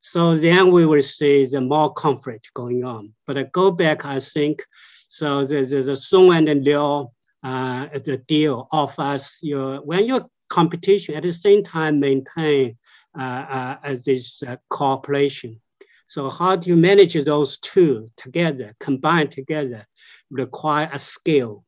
[0.00, 3.14] So then we will see the more conflict going on.
[3.26, 4.62] But I go back, I think,
[5.08, 7.10] so there's, there's a Song and Liao
[7.42, 12.76] uh, the deal offers your when your competition at the same time maintain
[13.18, 15.60] uh, uh, this uh, cooperation.
[16.06, 19.86] So how do you manage those two together, combined together,
[20.30, 21.64] require a skill.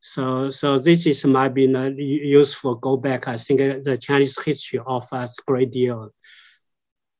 [0.00, 2.74] So, so this is might be useful.
[2.74, 3.28] Go back.
[3.28, 6.10] I think the Chinese history offers great deal.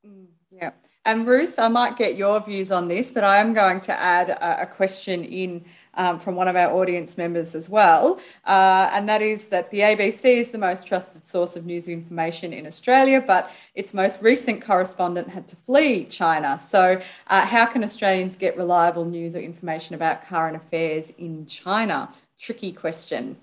[0.06, 0.70] Mm, yeah.
[1.04, 4.30] And Ruth, I might get your views on this, but I am going to add
[4.30, 5.64] a question in
[5.94, 8.20] um, from one of our audience members as well.
[8.46, 12.52] Uh, and that is that the ABC is the most trusted source of news information
[12.52, 16.58] in Australia, but its most recent correspondent had to flee China.
[16.58, 22.12] So, uh, how can Australians get reliable news or information about current affairs in China?
[22.38, 23.36] Tricky question.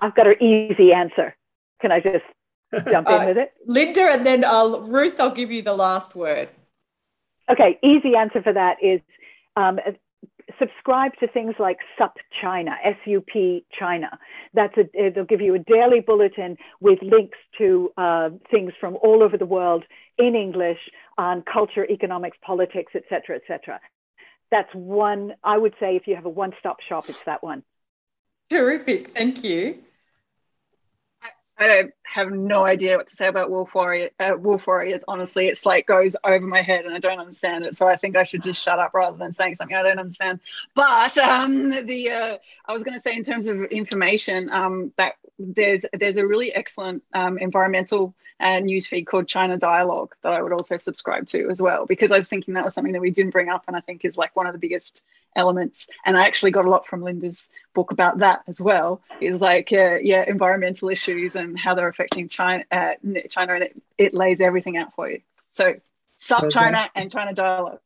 [0.00, 1.36] I've got an easy answer.
[1.80, 2.24] Can I just
[2.90, 3.52] jump in uh, with it?
[3.66, 6.48] Linda, and then I'll, Ruth, I'll give you the last word.
[7.50, 9.00] Okay, easy answer for that is
[9.56, 9.78] um,
[10.58, 14.18] subscribe to things like SUP China, S-U-P China.
[14.54, 19.22] That's a, they'll give you a daily bulletin with links to uh, things from all
[19.22, 19.84] over the world
[20.18, 20.78] in English
[21.18, 23.80] on culture, economics, politics, etc., etc.
[24.50, 25.34] That's one.
[25.42, 27.62] I would say if you have a one-stop shop, it's that one.
[28.50, 29.12] Terrific.
[29.12, 29.78] Thank you.
[31.58, 34.10] I don't have no idea what to say about Wolf Warrior.
[34.18, 37.76] Uh, Wolf Warriors, honestly, it's like goes over my head, and I don't understand it.
[37.76, 40.40] So I think I should just shut up rather than saying something I don't understand.
[40.74, 42.36] But um, the uh,
[42.66, 46.54] I was going to say in terms of information um, that there's there's a really
[46.54, 51.60] excellent um, environmental uh, newsfeed called China Dialogue that I would also subscribe to as
[51.60, 53.80] well because I was thinking that was something that we didn't bring up, and I
[53.80, 55.02] think is like one of the biggest
[55.36, 55.86] elements.
[56.04, 59.02] And I actually got a lot from Linda's book about that as well.
[59.20, 62.64] Is like uh, yeah, environmental issues and how they're affecting China.
[62.70, 62.92] Uh,
[63.28, 65.20] China, and it, it lays everything out for you.
[65.50, 65.74] So,
[66.18, 66.50] South okay.
[66.50, 67.80] China and China dialogue.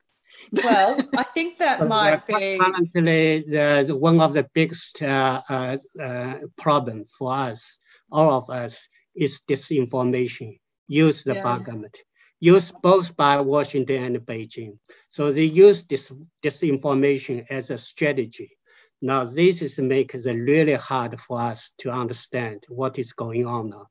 [0.52, 5.78] Well, I think that might be currently the, the, one of the biggest uh, uh,
[6.00, 7.78] uh, problem for us,
[8.10, 11.42] all of us, is disinformation used yeah.
[11.42, 11.96] by government
[12.40, 14.78] used both by Washington and Beijing.
[15.08, 16.12] So they use this
[16.44, 18.56] disinformation as a strategy.
[19.02, 23.70] Now, this is makes it really hard for us to understand what is going on
[23.70, 23.88] now.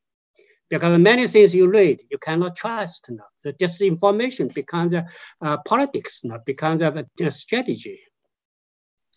[0.70, 3.26] Because many things you read, you cannot trust now.
[3.44, 5.06] The disinformation becomes a,
[5.42, 8.00] uh, politics now, becomes a, a strategy.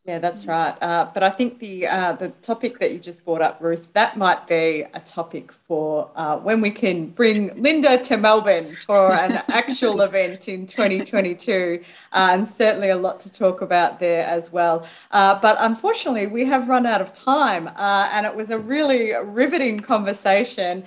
[0.09, 0.75] Yeah, that's right.
[0.83, 4.17] Uh, but I think the uh, the topic that you just brought up, Ruth, that
[4.17, 9.43] might be a topic for uh, when we can bring Linda to Melbourne for an
[9.49, 11.85] actual event in 2022,
[12.15, 14.87] uh, and certainly a lot to talk about there as well.
[15.11, 19.13] Uh, but unfortunately, we have run out of time, uh, and it was a really
[19.13, 20.85] riveting conversation.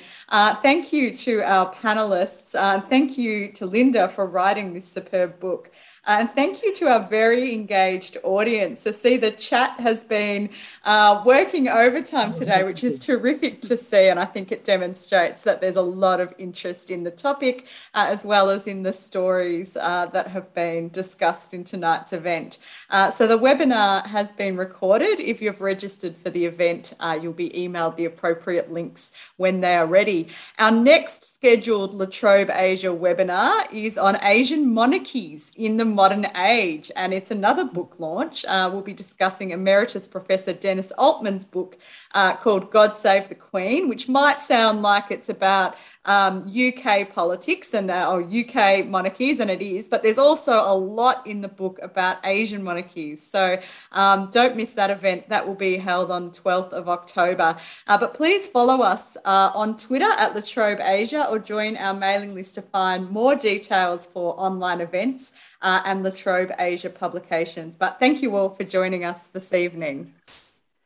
[0.64, 2.54] thank you to our panelists.
[2.90, 5.70] thank you to Linda for writing this superb book.
[6.08, 8.82] And thank you to our very engaged audience.
[8.84, 10.50] To see the chat has been
[10.84, 14.08] uh, working overtime today, which is terrific to see.
[14.08, 18.08] And I think it demonstrates that there's a lot of interest in the topic uh,
[18.10, 22.58] as well as in the stories uh, that have been discussed in tonight's event.
[22.90, 25.20] Uh, so the webinar has been recorded.
[25.20, 29.76] If you've registered for the event, uh, you'll be emailed the appropriate links when they
[29.76, 30.30] are ready.
[30.58, 36.92] Our next scheduled La Trobe Asia webinar is on Asian monarchies in the modern age.
[36.96, 38.44] And it's another book launch.
[38.46, 41.78] Uh, we'll be discussing Emeritus Professor Dennis Altman's book
[42.14, 45.76] uh, called God Save the Queen, which might sound like it's about
[46.06, 50.74] um, UK politics and uh, or UK monarchies, and it is, but there's also a
[50.74, 53.26] lot in the book about Asian monarchies.
[53.26, 53.60] So
[53.92, 55.30] um, don't miss that event.
[55.30, 57.56] That will be held on 12th of October.
[57.88, 61.94] Uh, but please follow us uh, on Twitter at La Trobe Asia or join our
[61.94, 67.76] mailing list to find more details for online events uh, and La Trobe Asia publications.
[67.76, 70.14] But thank you all for joining us this evening.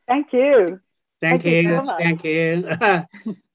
[0.06, 0.80] Thank you.
[1.20, 1.70] Thank, thank you.
[1.70, 3.36] you so thank you.